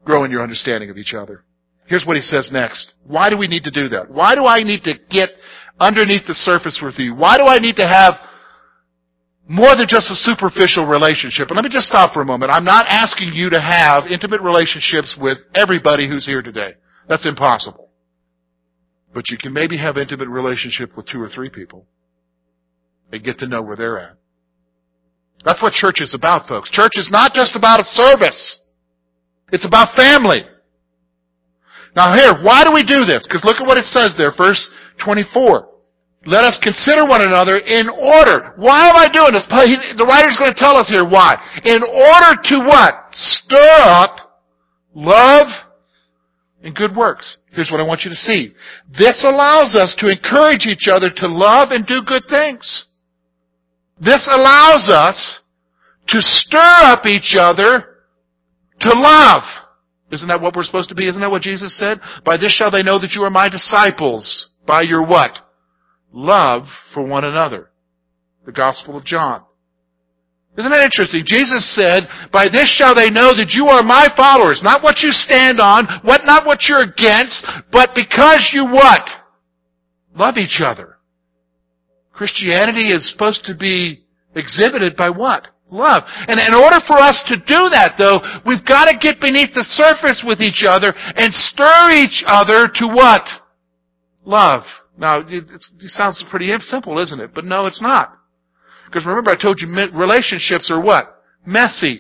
Grow 0.04 0.24
in 0.24 0.32
your 0.32 0.42
understanding 0.42 0.90
of 0.90 0.98
each 0.98 1.14
other. 1.14 1.44
Here's 1.86 2.06
what 2.06 2.16
he 2.16 2.22
says 2.22 2.50
next. 2.52 2.94
Why 3.06 3.30
do 3.30 3.38
we 3.38 3.48
need 3.48 3.64
to 3.64 3.72
do 3.72 3.90
that? 3.90 4.10
Why 4.10 4.36
do 4.36 4.46
I 4.46 4.64
need 4.64 4.84
to 4.84 4.94
get 5.10 5.30
underneath 5.80 6.26
the 6.28 6.34
surface 6.34 6.80
with 6.82 6.96
you? 6.98 7.16
Why 7.16 7.38
do 7.38 7.44
I 7.44 7.60
need 7.60 7.76
to 7.78 7.88
have 7.88 8.16
more 9.48 9.76
than 9.78 9.86
just 9.88 10.10
a 10.10 10.16
superficial 10.16 10.88
relationship? 10.88 11.50
And 11.50 11.56
let 11.56 11.64
me 11.64 11.70
just 11.70 11.86
stop 11.86 12.14
for 12.14 12.22
a 12.22 12.26
moment. 12.26 12.52
I'm 12.52 12.66
not 12.66 12.86
asking 12.90 13.34
you 13.34 13.52
to 13.52 13.62
have 13.62 14.06
intimate 14.10 14.42
relationships 14.42 15.16
with 15.20 15.38
everybody 15.54 16.08
who's 16.08 16.26
here 16.26 16.42
today. 16.42 16.74
That's 17.08 17.28
impossible. 17.28 17.90
But 19.14 19.30
you 19.30 19.38
can 19.38 19.54
maybe 19.54 19.78
have 19.78 19.98
intimate 19.98 20.28
relationship 20.28 20.98
with 20.98 21.08
two 21.08 21.22
or 21.22 21.30
three 21.30 21.50
people 21.50 21.86
and 23.12 23.24
get 23.24 23.38
to 23.40 23.48
know 23.48 23.62
where 23.62 23.76
they're 23.76 24.00
at. 24.00 24.18
That's 25.44 25.62
what 25.62 25.74
church 25.74 26.02
is 26.02 26.16
about, 26.16 26.48
folks. 26.48 26.72
Church 26.72 26.94
is 26.96 27.10
not 27.12 27.34
just 27.34 27.56
about 27.56 27.80
a 27.80 27.84
service. 27.84 28.60
It's 29.52 29.66
about 29.66 29.96
family. 29.96 30.42
Now 31.96 32.14
here, 32.14 32.34
why 32.44 32.64
do 32.64 32.74
we 32.74 32.84
do 32.84 33.06
this? 33.06 33.26
Because 33.26 33.44
look 33.44 33.62
at 33.62 33.68
what 33.68 33.78
it 33.78 33.86
says 33.86 34.14
there, 34.18 34.32
verse 34.36 34.70
24. 35.04 35.70
let 36.26 36.44
us 36.44 36.60
consider 36.62 37.06
one 37.06 37.22
another 37.22 37.58
in 37.58 37.88
order. 37.88 38.54
Why 38.58 38.90
am 38.90 38.96
I 38.98 39.08
doing 39.08 39.32
this? 39.32 39.46
The 39.48 40.06
writer's 40.08 40.38
going 40.38 40.54
to 40.54 40.60
tell 40.60 40.76
us 40.76 40.90
here 40.90 41.08
why. 41.08 41.38
In 41.64 41.82
order 41.84 42.42
to 42.42 42.60
what? 42.68 42.94
Stir 43.12 43.74
up 43.86 44.42
love 44.94 45.48
and 46.64 46.76
good 46.76 46.96
works. 46.96 47.38
Here's 47.52 47.70
what 47.72 47.80
I 47.80 47.84
want 47.84 48.02
you 48.04 48.10
to 48.10 48.16
see. 48.16 48.54
This 48.98 49.24
allows 49.24 49.76
us 49.76 49.96
to 50.00 50.10
encourage 50.10 50.66
each 50.66 50.88
other 50.92 51.10
to 51.10 51.28
love 51.28 51.70
and 51.72 51.86
do 51.86 52.02
good 52.06 52.24
things. 52.30 52.88
This 54.00 54.28
allows 54.30 54.90
us 54.90 55.40
to 56.10 56.22
stir 56.22 56.60
up 56.60 57.06
each 57.06 57.36
other 57.38 58.02
to 58.82 58.90
love. 58.90 59.44
Isn't 60.16 60.28
that 60.28 60.42
what 60.42 60.56
we're 60.56 60.64
supposed 60.64 60.90
to 60.90 60.96
be? 60.96 61.08
Isn't 61.08 61.22
that 61.22 61.30
what 61.32 61.44
Jesus 61.44 61.78
said? 61.78 62.00
By 62.24 62.38
this 62.38 62.54
shall 62.54 62.72
they 62.72 62.84
know 62.84 63.00
that 63.00 63.12
you 63.14 63.22
are 63.24 63.30
my 63.30 63.50
disciples. 63.50 64.50
By 64.66 64.82
your 64.82 65.06
what? 65.06 65.38
Love 66.12 66.64
for 66.94 67.06
one 67.06 67.24
another. 67.24 67.70
The 68.46 68.52
Gospel 68.52 68.98
of 68.98 69.06
John. 69.06 69.44
Isn't 70.58 70.72
that 70.72 70.86
interesting? 70.86 71.24
Jesus 71.26 71.76
said, 71.76 72.08
by 72.32 72.48
this 72.48 72.72
shall 72.72 72.96
they 72.96 73.10
know 73.10 73.36
that 73.36 73.52
you 73.52 73.68
are 73.68 73.84
my 73.84 74.08
followers. 74.16 74.62
Not 74.64 74.82
what 74.82 75.04
you 75.04 75.12
stand 75.12 75.60
on, 75.60 75.86
what, 76.04 76.22
not 76.24 76.46
what 76.46 76.70
you're 76.70 76.84
against, 76.84 77.46
but 77.72 77.90
because 77.94 78.52
you 78.54 78.66
what? 78.72 79.04
Love 80.16 80.38
each 80.38 80.62
other. 80.64 80.96
Christianity 82.14 82.92
is 82.94 83.12
supposed 83.12 83.44
to 83.46 83.56
be 83.56 84.06
exhibited 84.34 84.96
by 84.96 85.10
what? 85.10 85.50
Love. 85.76 86.04
And 86.08 86.40
in 86.40 86.56
order 86.56 86.80
for 86.88 86.96
us 86.96 87.22
to 87.28 87.36
do 87.36 87.68
that 87.76 88.00
though, 88.00 88.24
we've 88.48 88.64
got 88.66 88.86
to 88.86 88.96
get 88.98 89.20
beneath 89.20 89.54
the 89.54 89.68
surface 89.68 90.24
with 90.26 90.40
each 90.40 90.64
other 90.66 90.96
and 90.96 91.34
stir 91.34 91.92
each 91.92 92.24
other 92.26 92.72
to 92.80 92.88
what? 92.88 93.28
Love. 94.24 94.64
Now, 94.98 95.20
it, 95.28 95.44
sounds 95.92 96.24
pretty 96.32 96.56
simple, 96.60 96.98
isn't 97.00 97.20
it? 97.20 97.32
But 97.36 97.44
no, 97.44 97.66
it's 97.66 97.82
not. 97.82 98.18
Because 98.86 99.06
remember 99.06 99.32
I 99.32 99.36
told 99.36 99.60
you 99.60 99.68
relationships 99.94 100.72
are 100.72 100.82
what? 100.82 101.22
Messy. 101.46 102.00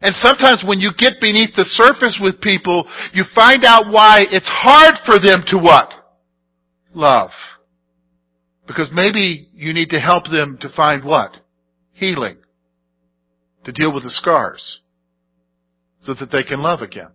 And 0.00 0.14
sometimes 0.14 0.62
when 0.64 0.78
you 0.78 0.92
get 0.96 1.14
beneath 1.20 1.54
the 1.56 1.66
surface 1.66 2.20
with 2.22 2.40
people, 2.40 2.88
you 3.12 3.24
find 3.34 3.64
out 3.64 3.92
why 3.92 4.24
it's 4.30 4.48
hard 4.48 4.94
for 5.04 5.18
them 5.18 5.42
to 5.48 5.58
what? 5.58 5.92
Love. 6.94 7.30
Because 8.66 8.90
maybe 8.94 9.48
you 9.52 9.74
need 9.74 9.90
to 9.90 9.98
help 9.98 10.24
them 10.30 10.56
to 10.60 10.68
find 10.74 11.04
what? 11.04 11.36
Healing. 11.92 12.36
To 13.64 13.72
deal 13.72 13.92
with 13.92 14.04
the 14.04 14.10
scars. 14.10 14.80
So 16.02 16.14
that 16.14 16.30
they 16.32 16.42
can 16.42 16.60
love 16.60 16.80
again. 16.80 17.08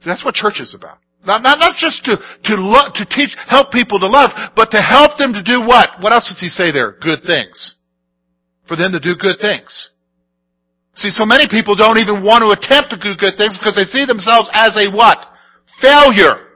See, 0.00 0.10
that's 0.10 0.24
what 0.24 0.34
church 0.34 0.60
is 0.60 0.74
about. 0.74 0.98
Not, 1.24 1.42
not, 1.42 1.58
not 1.58 1.76
just 1.76 2.04
to, 2.04 2.16
to, 2.16 2.54
to 2.56 3.04
teach, 3.06 3.30
help 3.46 3.70
people 3.70 4.00
to 4.00 4.08
love, 4.08 4.30
but 4.56 4.70
to 4.72 4.82
help 4.82 5.18
them 5.18 5.32
to 5.32 5.42
do 5.42 5.60
what? 5.60 5.88
What 6.00 6.12
else 6.12 6.28
does 6.28 6.40
he 6.40 6.48
say 6.48 6.72
there? 6.72 6.98
Good 7.00 7.22
things. 7.24 7.76
For 8.66 8.76
them 8.76 8.92
to 8.92 8.98
do 8.98 9.14
good 9.14 9.38
things. 9.40 9.90
See, 10.94 11.10
so 11.10 11.24
many 11.24 11.46
people 11.48 11.76
don't 11.76 11.98
even 11.98 12.24
want 12.24 12.42
to 12.42 12.50
attempt 12.50 12.90
to 12.90 12.98
do 12.98 13.16
good 13.16 13.38
things 13.38 13.56
because 13.56 13.76
they 13.78 13.86
see 13.86 14.04
themselves 14.04 14.50
as 14.52 14.76
a 14.76 14.90
what? 14.90 15.18
Failure. 15.80 16.52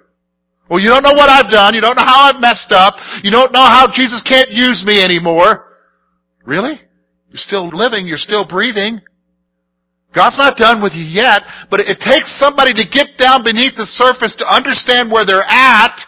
Well, 0.68 0.80
you 0.80 0.90
don't 0.90 1.04
know 1.04 1.14
what 1.14 1.30
I've 1.30 1.50
done. 1.50 1.74
You 1.74 1.80
don't 1.80 1.96
know 1.96 2.04
how 2.04 2.28
I've 2.28 2.40
messed 2.40 2.72
up. 2.72 2.94
You 3.22 3.30
don't 3.30 3.52
know 3.52 3.64
how 3.64 3.86
Jesus 3.86 4.22
can't 4.28 4.50
use 4.50 4.82
me 4.84 5.02
anymore. 5.02 5.64
Really? 6.44 6.80
You're 7.30 7.42
still 7.42 7.68
living. 7.68 8.06
You're 8.06 8.16
still 8.16 8.46
breathing. 8.46 9.00
God's 10.14 10.38
not 10.38 10.56
done 10.56 10.82
with 10.82 10.94
you 10.94 11.04
yet, 11.04 11.42
but 11.70 11.80
it 11.80 12.00
takes 12.00 12.38
somebody 12.40 12.72
to 12.72 12.84
get 12.88 13.18
down 13.18 13.44
beneath 13.44 13.76
the 13.76 13.84
surface 13.84 14.34
to 14.36 14.48
understand 14.48 15.12
where 15.12 15.26
they're 15.26 15.44
at. 15.44 16.00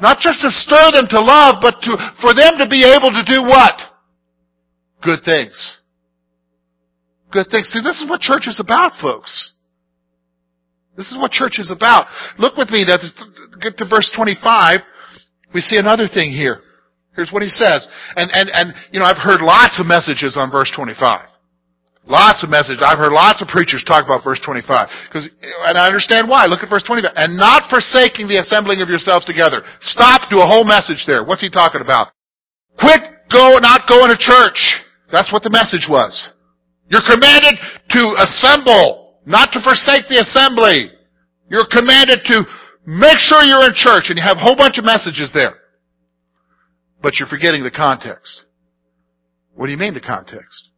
Not 0.00 0.18
just 0.18 0.40
to 0.40 0.50
stir 0.50 0.90
them 0.92 1.06
to 1.10 1.20
love, 1.20 1.62
but 1.62 1.76
to, 1.82 1.92
for 2.20 2.34
them 2.34 2.58
to 2.58 2.66
be 2.68 2.82
able 2.82 3.10
to 3.12 3.22
do 3.22 3.42
what? 3.42 3.74
Good 5.02 5.20
things. 5.24 5.80
Good 7.30 7.46
things. 7.50 7.68
See, 7.68 7.80
this 7.80 8.00
is 8.00 8.08
what 8.08 8.20
church 8.20 8.48
is 8.48 8.58
about, 8.58 8.92
folks. 9.00 9.54
This 10.96 11.12
is 11.12 11.18
what 11.18 11.30
church 11.30 11.58
is 11.58 11.70
about. 11.70 12.06
Look 12.38 12.56
with 12.56 12.70
me, 12.70 12.84
get 12.84 13.78
to 13.78 13.86
verse 13.88 14.12
25. 14.16 14.80
We 15.54 15.60
see 15.60 15.78
another 15.78 16.08
thing 16.12 16.30
here. 16.30 16.60
Here's 17.14 17.30
what 17.32 17.42
he 17.42 17.50
says. 17.50 17.86
And, 18.16 18.30
and, 18.32 18.50
and, 18.52 18.74
you 18.92 19.00
know, 19.00 19.06
I've 19.06 19.18
heard 19.18 19.42
lots 19.42 19.80
of 19.80 19.86
messages 19.86 20.36
on 20.36 20.50
verse 20.50 20.70
25. 20.74 21.28
Lots 22.06 22.42
of 22.42 22.50
messages. 22.50 22.82
I've 22.82 22.98
heard 22.98 23.12
lots 23.12 23.42
of 23.42 23.48
preachers 23.48 23.84
talk 23.86 24.04
about 24.04 24.24
verse 24.24 24.40
25. 24.44 24.88
Because, 25.08 25.28
and 25.68 25.76
I 25.76 25.86
understand 25.86 26.28
why. 26.28 26.46
Look 26.46 26.62
at 26.62 26.70
verse 26.70 26.82
25. 26.82 27.12
And 27.14 27.36
not 27.36 27.68
forsaking 27.68 28.26
the 28.26 28.40
assembling 28.40 28.80
of 28.80 28.88
yourselves 28.88 29.26
together. 29.26 29.62
Stop, 29.80 30.30
do 30.30 30.40
a 30.40 30.46
whole 30.46 30.64
message 30.64 31.04
there. 31.06 31.24
What's 31.24 31.42
he 31.42 31.50
talking 31.50 31.82
about? 31.82 32.08
Quit 32.78 33.00
go, 33.30 33.58
not 33.58 33.88
going 33.88 34.08
to 34.08 34.18
church. 34.18 34.74
That's 35.12 35.32
what 35.32 35.42
the 35.42 35.50
message 35.50 35.86
was. 35.88 36.30
You're 36.88 37.06
commanded 37.06 37.54
to 37.90 38.14
assemble, 38.18 39.20
not 39.26 39.52
to 39.52 39.60
forsake 39.62 40.08
the 40.08 40.18
assembly. 40.18 40.90
You're 41.48 41.68
commanded 41.70 42.20
to 42.26 42.42
make 42.86 43.18
sure 43.18 43.42
you're 43.42 43.66
in 43.66 43.74
church, 43.74 44.10
and 44.10 44.18
you 44.18 44.24
have 44.24 44.38
a 44.38 44.40
whole 44.40 44.56
bunch 44.56 44.78
of 44.78 44.84
messages 44.84 45.30
there. 45.34 45.59
But 47.02 47.18
you're 47.18 47.28
forgetting 47.28 47.62
the 47.62 47.70
context. 47.70 48.44
What 49.54 49.66
do 49.66 49.72
you 49.72 49.78
mean 49.78 49.94
the 49.94 50.00
context? 50.00 50.68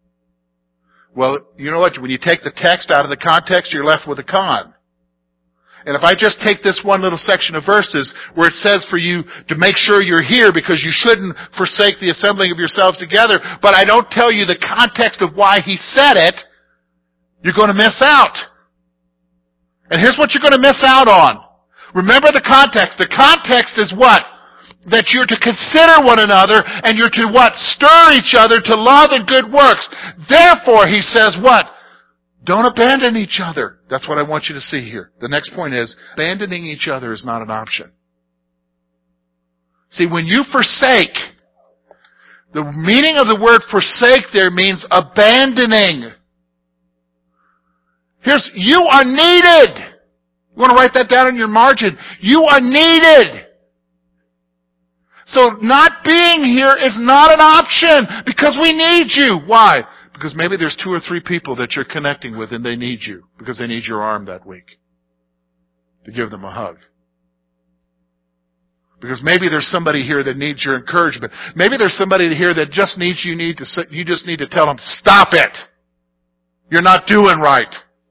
Well, 1.15 1.47
you 1.57 1.71
know 1.71 1.81
what? 1.81 2.01
When 2.01 2.11
you 2.11 2.19
take 2.19 2.43
the 2.43 2.53
text 2.55 2.91
out 2.91 3.05
of 3.05 3.11
the 3.11 3.17
context, 3.17 3.73
you're 3.73 3.85
left 3.85 4.09
with 4.09 4.19
a 4.19 4.25
con. 4.25 4.73
And 5.85 5.97
if 5.97 6.03
I 6.03 6.15
just 6.15 6.41
take 6.41 6.63
this 6.63 6.81
one 6.85 7.03
little 7.03 7.19
section 7.19 7.57
of 7.57 7.67
verses 7.67 8.15
where 8.35 8.49
it 8.49 8.55
says 8.55 8.87
for 8.89 8.99
you 8.99 9.25
to 9.49 9.57
make 9.59 9.77
sure 9.77 10.01
you're 10.01 10.23
here 10.23 10.53
because 10.55 10.81
you 10.87 10.95
shouldn't 10.95 11.37
forsake 11.59 11.99
the 11.99 12.11
assembling 12.11 12.53
of 12.53 12.59
yourselves 12.59 12.99
together, 12.99 13.41
but 13.61 13.75
I 13.75 13.85
don't 13.85 14.09
tell 14.11 14.31
you 14.31 14.47
the 14.47 14.63
context 14.63 15.21
of 15.23 15.35
why 15.35 15.59
he 15.61 15.77
said 15.77 16.15
it, 16.17 16.39
you're 17.43 17.59
going 17.59 17.69
to 17.69 17.75
miss 17.75 18.01
out. 18.01 18.37
And 19.91 20.01
here's 20.01 20.17
what 20.17 20.33
you're 20.33 20.43
going 20.43 20.55
to 20.55 20.63
miss 20.63 20.83
out 20.87 21.09
on. 21.09 21.43
Remember 21.95 22.29
the 22.33 22.47
context. 22.47 22.97
The 22.99 23.11
context 23.11 23.77
is 23.77 23.93
what? 23.93 24.23
That 24.91 25.15
you're 25.15 25.27
to 25.27 25.39
consider 25.39 26.03
one 26.03 26.19
another 26.19 26.63
and 26.67 26.99
you're 26.99 27.13
to 27.13 27.31
what? 27.31 27.55
Stir 27.55 28.19
each 28.19 28.35
other 28.35 28.61
to 28.61 28.75
love 28.75 29.11
and 29.13 29.27
good 29.27 29.47
works. 29.53 29.89
Therefore, 30.29 30.87
he 30.87 31.01
says 31.01 31.39
what? 31.41 31.67
Don't 32.45 32.67
abandon 32.67 33.17
each 33.17 33.39
other. 33.41 33.79
That's 33.89 34.09
what 34.09 34.19
I 34.19 34.23
want 34.23 34.47
you 34.49 34.55
to 34.55 34.61
see 34.61 34.89
here. 34.89 35.13
The 35.21 35.29
next 35.29 35.55
point 35.55 35.75
is, 35.75 35.97
abandoning 36.15 36.65
each 36.65 36.89
other 36.89 37.13
is 37.13 37.25
not 37.25 37.43
an 37.43 37.51
option. 37.51 37.93
See, 39.91 40.07
when 40.07 40.27
you 40.27 40.43
forsake, 40.51 41.15
the 42.53 42.65
meaning 42.65 43.17
of 43.17 43.29
the 43.29 43.39
word 43.41 43.61
forsake 43.71 44.25
there 44.33 44.51
means 44.51 44.85
abandoning. 44.91 46.11
Here's, 48.23 48.51
you 48.55 48.81
are 48.91 49.05
needed. 49.05 49.79
You 50.55 50.61
want 50.61 50.71
to 50.71 50.77
write 50.77 50.95
that 50.95 51.09
down 51.09 51.29
in 51.29 51.37
your 51.37 51.49
margin. 51.49 51.97
You 52.21 52.43
are 52.45 52.61
needed. 52.61 53.47
So 55.27 55.57
not 55.61 56.05
being 56.05 56.45
here 56.45 56.75
is 56.79 56.97
not 56.99 57.33
an 57.33 57.41
option 57.41 58.25
because 58.27 58.59
we 58.61 58.73
need 58.73 59.15
you. 59.15 59.41
Why? 59.47 59.83
Because 60.13 60.35
maybe 60.35 60.57
there's 60.57 60.77
two 60.83 60.91
or 60.91 61.01
three 61.01 61.23
people 61.25 61.57
that 61.57 61.75
you're 61.75 61.85
connecting 61.85 62.37
with 62.37 62.53
and 62.53 62.65
they 62.65 62.77
need 62.77 63.01
you 63.03 63.25
because 63.39 63.59
they 63.59 63.67
need 63.67 63.85
your 63.85 64.03
arm 64.03 64.27
that 64.27 64.47
week 64.47 64.79
to 66.05 66.13
give 66.13 66.31
them 66.31 66.45
a 66.45 66.51
hug. 66.51 66.79
Because 69.01 69.21
maybe 69.23 69.49
there's 69.49 69.67
somebody 69.67 70.03
here 70.03 70.23
that 70.23 70.37
needs 70.37 70.65
your 70.65 70.77
encouragement. 70.77 71.33
Maybe 71.57 71.77
there's 71.77 71.97
somebody 71.97 72.33
here 72.37 72.55
that 72.55 72.71
just 72.71 72.99
needs 72.99 73.25
you 73.25 73.35
need 73.35 73.57
to 73.57 73.87
you 73.91 74.05
just 74.05 74.27
need 74.27 74.39
to 74.39 74.49
tell 74.49 74.67
them 74.67 74.77
stop 74.79 75.29
it. 75.33 75.57
You're 76.71 76.83
not 76.83 77.07
doing 77.07 77.41
right. 77.41 77.67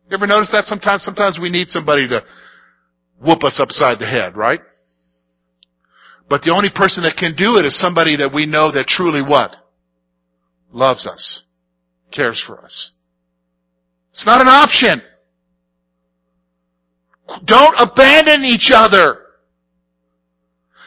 You 0.10 0.18
ever 0.18 0.28
notice 0.28 0.50
that 0.52 0.66
sometimes 0.66 1.04
sometimes 1.04 1.40
we 1.42 1.50
need 1.50 1.70
somebody 1.70 2.10
to 2.10 2.24
whoop 3.26 3.46
us 3.46 3.58
upside 3.58 4.00
the 4.00 4.06
head, 4.06 4.36
right? 4.36 4.60
But 6.32 6.44
the 6.44 6.52
only 6.52 6.70
person 6.74 7.04
that 7.04 7.18
can 7.18 7.36
do 7.36 7.58
it 7.58 7.66
is 7.66 7.78
somebody 7.78 8.16
that 8.16 8.34
we 8.34 8.46
know 8.46 8.72
that 8.72 8.88
truly 8.88 9.22
what? 9.22 9.54
Loves 10.72 11.06
us. 11.06 11.44
Cares 12.10 12.42
for 12.48 12.64
us. 12.64 12.92
It's 14.12 14.26
not 14.26 14.40
an 14.40 14.48
option. 14.48 15.02
Don't 17.44 17.76
abandon 17.78 18.46
each 18.46 18.72
other. 18.74 19.18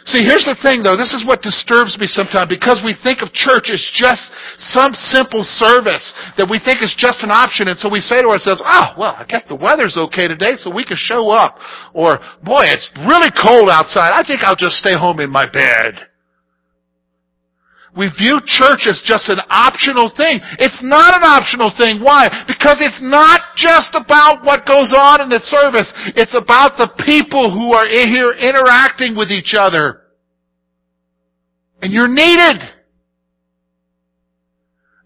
See, 0.05 0.21
here's 0.21 0.45
the 0.45 0.57
thing 0.61 0.85
though. 0.85 1.01
This 1.01 1.17
is 1.17 1.25
what 1.25 1.41
disturbs 1.41 1.97
me 1.97 2.07
sometimes 2.07 2.53
because 2.53 2.85
we 2.85 2.93
think 2.93 3.25
of 3.25 3.33
church 3.33 3.73
as 3.73 3.81
just 3.97 4.29
some 4.61 4.93
simple 4.93 5.41
service 5.43 6.13
that 6.37 6.45
we 6.45 6.61
think 6.61 6.85
is 6.85 6.93
just 6.93 7.25
an 7.25 7.33
option. 7.33 7.69
And 7.69 7.79
so 7.79 7.89
we 7.89 8.05
say 8.05 8.21
to 8.21 8.29
ourselves, 8.29 8.61
oh, 8.65 8.93
well, 9.01 9.17
I 9.17 9.25
guess 9.25 9.45
the 9.49 9.57
weather's 9.57 9.97
okay 9.97 10.29
today 10.29 10.61
so 10.61 10.69
we 10.69 10.85
can 10.85 11.01
show 11.01 11.33
up. 11.33 11.57
Or, 11.97 12.21
boy, 12.45 12.69
it's 12.69 12.93
really 13.09 13.33
cold 13.33 13.73
outside. 13.73 14.13
I 14.13 14.23
think 14.23 14.45
I'll 14.45 14.61
just 14.61 14.77
stay 14.77 14.93
home 14.93 15.21
in 15.21 15.31
my 15.31 15.49
bed. 15.49 16.14
We 17.97 18.11
view 18.19 18.41
church 18.45 18.89
as 18.91 19.03
just 19.07 19.29
an 19.29 19.39
optional 19.49 20.11
thing. 20.17 20.41
It's 20.59 20.81
not 20.83 21.15
an 21.15 21.23
optional 21.23 21.71
thing. 21.79 22.03
Why? 22.03 22.27
Because 22.49 22.79
it's 22.81 23.01
not 23.01 23.41
just 23.57 23.95
about 23.95 24.45
what 24.45 24.67
goes 24.67 24.93
on 24.93 25.21
in 25.21 25.29
the 25.29 25.39
service. 25.39 25.93
It's 26.17 26.35
about 26.35 26.77
the 26.77 26.91
people 27.07 27.53
who 27.53 27.73
are 27.73 27.87
in 27.87 28.09
here 28.09 28.33
interacting 28.33 29.17
with 29.17 29.31
each 29.31 29.55
other. 29.57 30.03
And 31.83 31.93
you're 31.93 32.09
needed. 32.09 32.63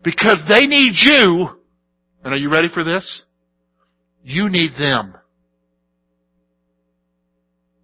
Because 0.02 0.42
they 0.48 0.66
need 0.66 0.94
you. 0.96 1.60
And 2.24 2.32
are 2.32 2.38
you 2.38 2.50
ready 2.50 2.68
for 2.72 2.84
this? 2.84 3.24
You 4.22 4.48
need 4.48 4.72
them. 4.78 5.14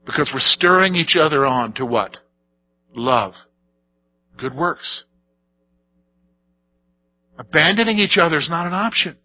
Because 0.06 0.30
we're 0.32 0.40
stirring 0.40 0.94
each 0.94 1.16
other 1.20 1.44
on 1.44 1.74
to 1.74 1.84
what? 1.84 2.16
Love. 2.94 3.34
Good 4.44 4.54
works. 4.54 5.04
Abandoning 7.38 7.96
each 7.96 8.18
other 8.20 8.36
is 8.36 8.50
not 8.50 8.66
an 8.66 8.74
option. 8.74 9.16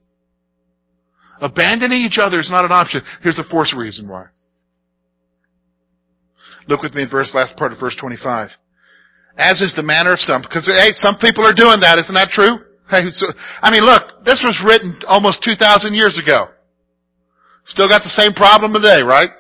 Abandoning 1.41 2.03
each 2.03 2.17
other 2.17 2.39
is 2.39 2.49
not 2.49 2.63
an 2.63 2.71
option. 2.71 3.01
Here's 3.21 3.36
the 3.36 3.43
fourth 3.51 3.73
reason 3.75 4.08
why. 4.08 4.27
Look 6.69 6.82
with 6.82 6.93
me 6.93 7.01
in 7.03 7.10
verse, 7.10 7.34
last 7.36 7.58
part 7.58 7.73
of 7.73 7.82
verse 7.82 7.97
25. 7.99 8.51
As 9.38 9.60
is 9.60 9.73
the 9.75 9.84
manner 9.84 10.13
of 10.13 10.19
some, 10.19 10.41
because 10.41 10.71
hey, 10.73 10.91
some 10.93 11.17
people 11.17 11.45
are 11.45 11.51
doing 11.51 11.82
that, 11.82 11.99
isn't 11.99 12.15
that 12.15 12.29
true? 12.29 12.58
Hey, 12.89 13.10
so, 13.10 13.25
I 13.62 13.71
mean 13.71 13.84
look, 13.84 14.23
this 14.23 14.39
was 14.41 14.63
written 14.65 15.01
almost 15.05 15.43
2,000 15.43 15.93
years 15.95 16.17
ago. 16.17 16.47
Still 17.65 17.89
got 17.89 18.03
the 18.03 18.10
same 18.10 18.32
problem 18.32 18.71
today, 18.71 19.01
right? 19.01 19.32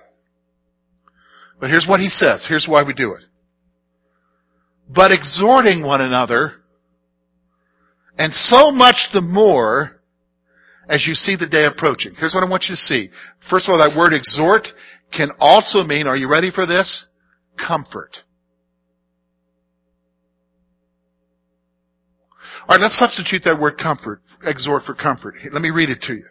But 1.61 1.69
here's 1.69 1.87
what 1.87 2.01
he 2.01 2.09
says. 2.09 2.45
Here's 2.49 2.67
why 2.67 2.83
we 2.83 2.93
do 2.93 3.13
it. 3.13 3.28
But 4.89 5.11
exhorting 5.11 5.83
one 5.83 6.01
another, 6.01 6.53
and 8.17 8.33
so 8.33 8.71
much 8.71 9.09
the 9.13 9.21
more 9.21 10.01
as 10.89 11.05
you 11.07 11.13
see 11.13 11.35
the 11.35 11.47
day 11.47 11.65
approaching. 11.65 12.13
Here's 12.17 12.33
what 12.33 12.43
I 12.43 12.49
want 12.49 12.65
you 12.67 12.75
to 12.75 12.81
see. 12.81 13.09
First 13.49 13.69
of 13.69 13.73
all, 13.73 13.77
that 13.77 13.95
word 13.95 14.13
exhort 14.13 14.67
can 15.15 15.29
also 15.39 15.83
mean, 15.83 16.07
are 16.07 16.17
you 16.17 16.29
ready 16.29 16.51
for 16.51 16.65
this? 16.65 17.05
Comfort. 17.55 18.17
Alright, 22.63 22.81
let's 22.81 22.97
substitute 22.97 23.43
that 23.45 23.59
word 23.59 23.77
comfort, 23.77 24.21
exhort 24.43 24.83
for 24.83 24.95
comfort. 24.95 25.35
Let 25.51 25.61
me 25.61 25.69
read 25.69 25.89
it 25.89 26.01
to 26.03 26.13
you. 26.13 26.25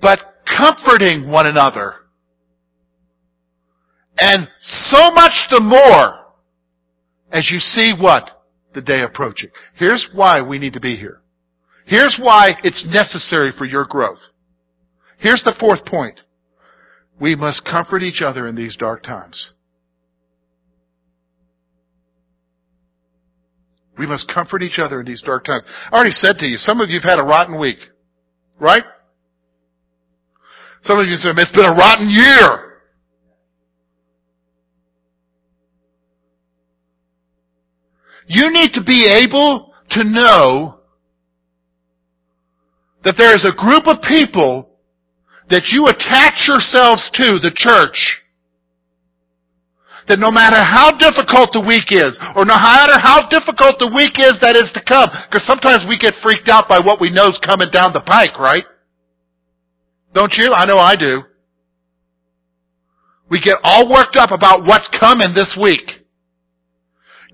But 0.00 0.18
comforting 0.46 1.30
one 1.30 1.46
another. 1.46 1.94
And 4.20 4.48
so 4.60 5.10
much 5.12 5.32
the 5.50 5.60
more 5.60 6.22
as 7.32 7.50
you 7.50 7.58
see 7.58 7.94
what? 7.98 8.30
The 8.74 8.82
day 8.82 9.02
approaching. 9.02 9.50
Here's 9.74 10.08
why 10.14 10.40
we 10.42 10.58
need 10.58 10.74
to 10.74 10.80
be 10.80 10.96
here. 10.96 11.20
Here's 11.86 12.18
why 12.20 12.52
it's 12.62 12.86
necessary 12.90 13.52
for 13.56 13.64
your 13.64 13.84
growth. 13.84 14.20
Here's 15.18 15.42
the 15.42 15.54
fourth 15.58 15.84
point. 15.84 16.20
We 17.20 17.34
must 17.34 17.64
comfort 17.64 18.02
each 18.02 18.22
other 18.22 18.46
in 18.46 18.56
these 18.56 18.76
dark 18.76 19.02
times. 19.02 19.52
We 23.98 24.06
must 24.06 24.30
comfort 24.32 24.62
each 24.62 24.78
other 24.78 25.00
in 25.00 25.06
these 25.06 25.22
dark 25.22 25.44
times. 25.44 25.66
I 25.90 25.94
already 25.94 26.12
said 26.12 26.38
to 26.38 26.46
you, 26.46 26.56
some 26.56 26.80
of 26.80 26.88
you 26.88 26.98
have 27.00 27.10
had 27.10 27.18
a 27.18 27.24
rotten 27.24 27.60
week. 27.60 27.78
Right? 28.58 28.84
Some 30.82 30.98
of 30.98 31.06
you 31.06 31.14
said, 31.16 31.34
it's 31.36 31.52
been 31.52 31.66
a 31.66 31.74
rotten 31.74 32.08
year. 32.08 32.71
You 38.26 38.52
need 38.52 38.72
to 38.74 38.82
be 38.82 39.06
able 39.06 39.72
to 39.90 40.04
know 40.04 40.78
that 43.04 43.16
there 43.18 43.34
is 43.34 43.44
a 43.44 43.54
group 43.54 43.86
of 43.86 44.02
people 44.02 44.70
that 45.50 45.68
you 45.72 45.86
attach 45.86 46.46
yourselves 46.46 47.10
to, 47.14 47.38
the 47.42 47.52
church, 47.54 48.22
that 50.08 50.18
no 50.18 50.30
matter 50.30 50.58
how 50.58 50.96
difficult 50.96 51.52
the 51.52 51.60
week 51.60 51.90
is, 51.90 52.18
or 52.34 52.44
no 52.44 52.54
matter 52.54 52.98
how 52.98 53.28
difficult 53.28 53.78
the 53.78 53.90
week 53.90 54.18
is 54.18 54.38
that 54.40 54.56
is 54.56 54.70
to 54.74 54.82
come, 54.82 55.10
because 55.28 55.44
sometimes 55.44 55.84
we 55.88 55.98
get 55.98 56.14
freaked 56.22 56.48
out 56.48 56.68
by 56.68 56.78
what 56.78 57.00
we 57.00 57.10
know 57.10 57.28
is 57.28 57.38
coming 57.44 57.70
down 57.70 57.92
the 57.92 58.00
pike, 58.00 58.38
right? 58.38 58.64
Don't 60.14 60.34
you? 60.36 60.52
I 60.54 60.64
know 60.66 60.78
I 60.78 60.96
do. 60.96 61.22
We 63.30 63.40
get 63.40 63.58
all 63.62 63.90
worked 63.90 64.16
up 64.16 64.30
about 64.30 64.66
what's 64.66 64.88
coming 64.98 65.34
this 65.34 65.56
week. 65.60 66.01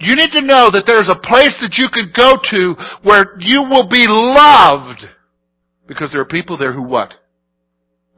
You 0.00 0.14
need 0.14 0.30
to 0.32 0.42
know 0.42 0.70
that 0.70 0.84
there's 0.86 1.08
a 1.08 1.18
place 1.18 1.58
that 1.60 1.74
you 1.76 1.88
can 1.92 2.12
go 2.14 2.38
to 2.50 2.76
where 3.02 3.36
you 3.40 3.62
will 3.62 3.88
be 3.88 4.06
loved. 4.08 5.04
Because 5.86 6.12
there 6.12 6.20
are 6.20 6.26
people 6.26 6.56
there 6.56 6.72
who 6.72 6.82
what? 6.82 7.14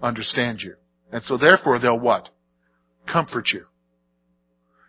Understand 0.02 0.60
you. 0.60 0.74
And 1.12 1.22
so 1.22 1.38
therefore 1.38 1.78
they'll 1.78 1.98
what? 1.98 2.28
Comfort 3.10 3.48
you. 3.52 3.64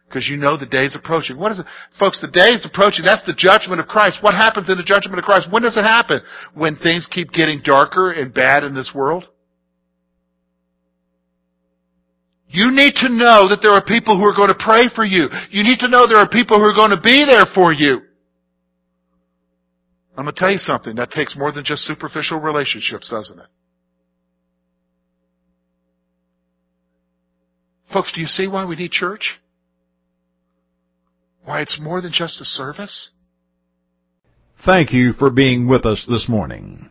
Because 0.08 0.28
you 0.28 0.36
know 0.36 0.58
the 0.58 0.66
day 0.66 0.84
is 0.84 0.96
approaching. 0.96 1.40
What 1.40 1.54
is 1.54 1.60
it? 1.60 1.66
Folks, 1.98 2.20
the 2.20 2.28
day 2.28 2.50
is 2.50 2.66
approaching. 2.66 3.06
That's 3.06 3.26
the 3.26 3.36
judgment 3.38 3.80
of 3.80 3.88
Christ. 3.88 4.20
What 4.22 4.36
happens 4.36 4.70
in 4.70 4.76
the 4.76 4.84
judgment 4.84 5.20
of 5.20 5.24
Christ? 5.24 5.48
When 5.50 5.64
does 5.64 5.78
it 5.78 5.86
happen? 5.86 6.20
When 6.54 6.76
things 6.76 7.08
keep 7.10 7.32
getting 7.32 7.62
darker 7.64 8.12
and 8.12 8.34
bad 8.34 8.66
in 8.66 8.76
this 8.76 8.92
world? 8.94 9.30
You 12.52 12.70
need 12.72 12.96
to 12.98 13.08
know 13.08 13.48
that 13.48 13.60
there 13.62 13.72
are 13.72 13.84
people 13.84 14.18
who 14.18 14.26
are 14.28 14.36
going 14.36 14.50
to 14.50 14.60
pray 14.60 14.90
for 14.94 15.06
you. 15.06 15.30
You 15.52 15.64
need 15.64 15.80
to 15.80 15.88
know 15.88 16.06
there 16.06 16.18
are 16.18 16.28
people 16.28 16.58
who 16.58 16.66
are 16.66 16.76
going 16.76 16.92
to 16.92 17.02
be 17.02 17.24
there 17.26 17.46
for 17.56 17.72
you. 17.72 18.02
I'm 20.18 20.26
going 20.26 20.36
to 20.36 20.40
tell 20.40 20.52
you 20.52 20.58
something. 20.58 20.96
That 20.96 21.12
takes 21.12 21.38
more 21.38 21.54
than 21.54 21.64
just 21.64 21.84
superficial 21.84 22.42
relationships, 22.42 23.10
doesn't 23.10 23.40
it? 23.40 23.46
Folks, 27.94 28.12
do 28.14 28.20
you 28.20 28.28
see 28.28 28.50
why 28.50 28.66
we 28.66 28.76
need 28.76 28.92
church? 28.92 29.40
Why 31.46 31.62
it's 31.62 31.80
more 31.82 32.02
than 32.02 32.12
just 32.12 32.42
a 32.42 32.46
service? 32.46 33.12
Thank 34.66 34.92
you 34.92 35.14
for 35.14 35.30
being 35.30 35.68
with 35.70 35.86
us 35.86 36.06
this 36.08 36.28
morning. 36.28 36.91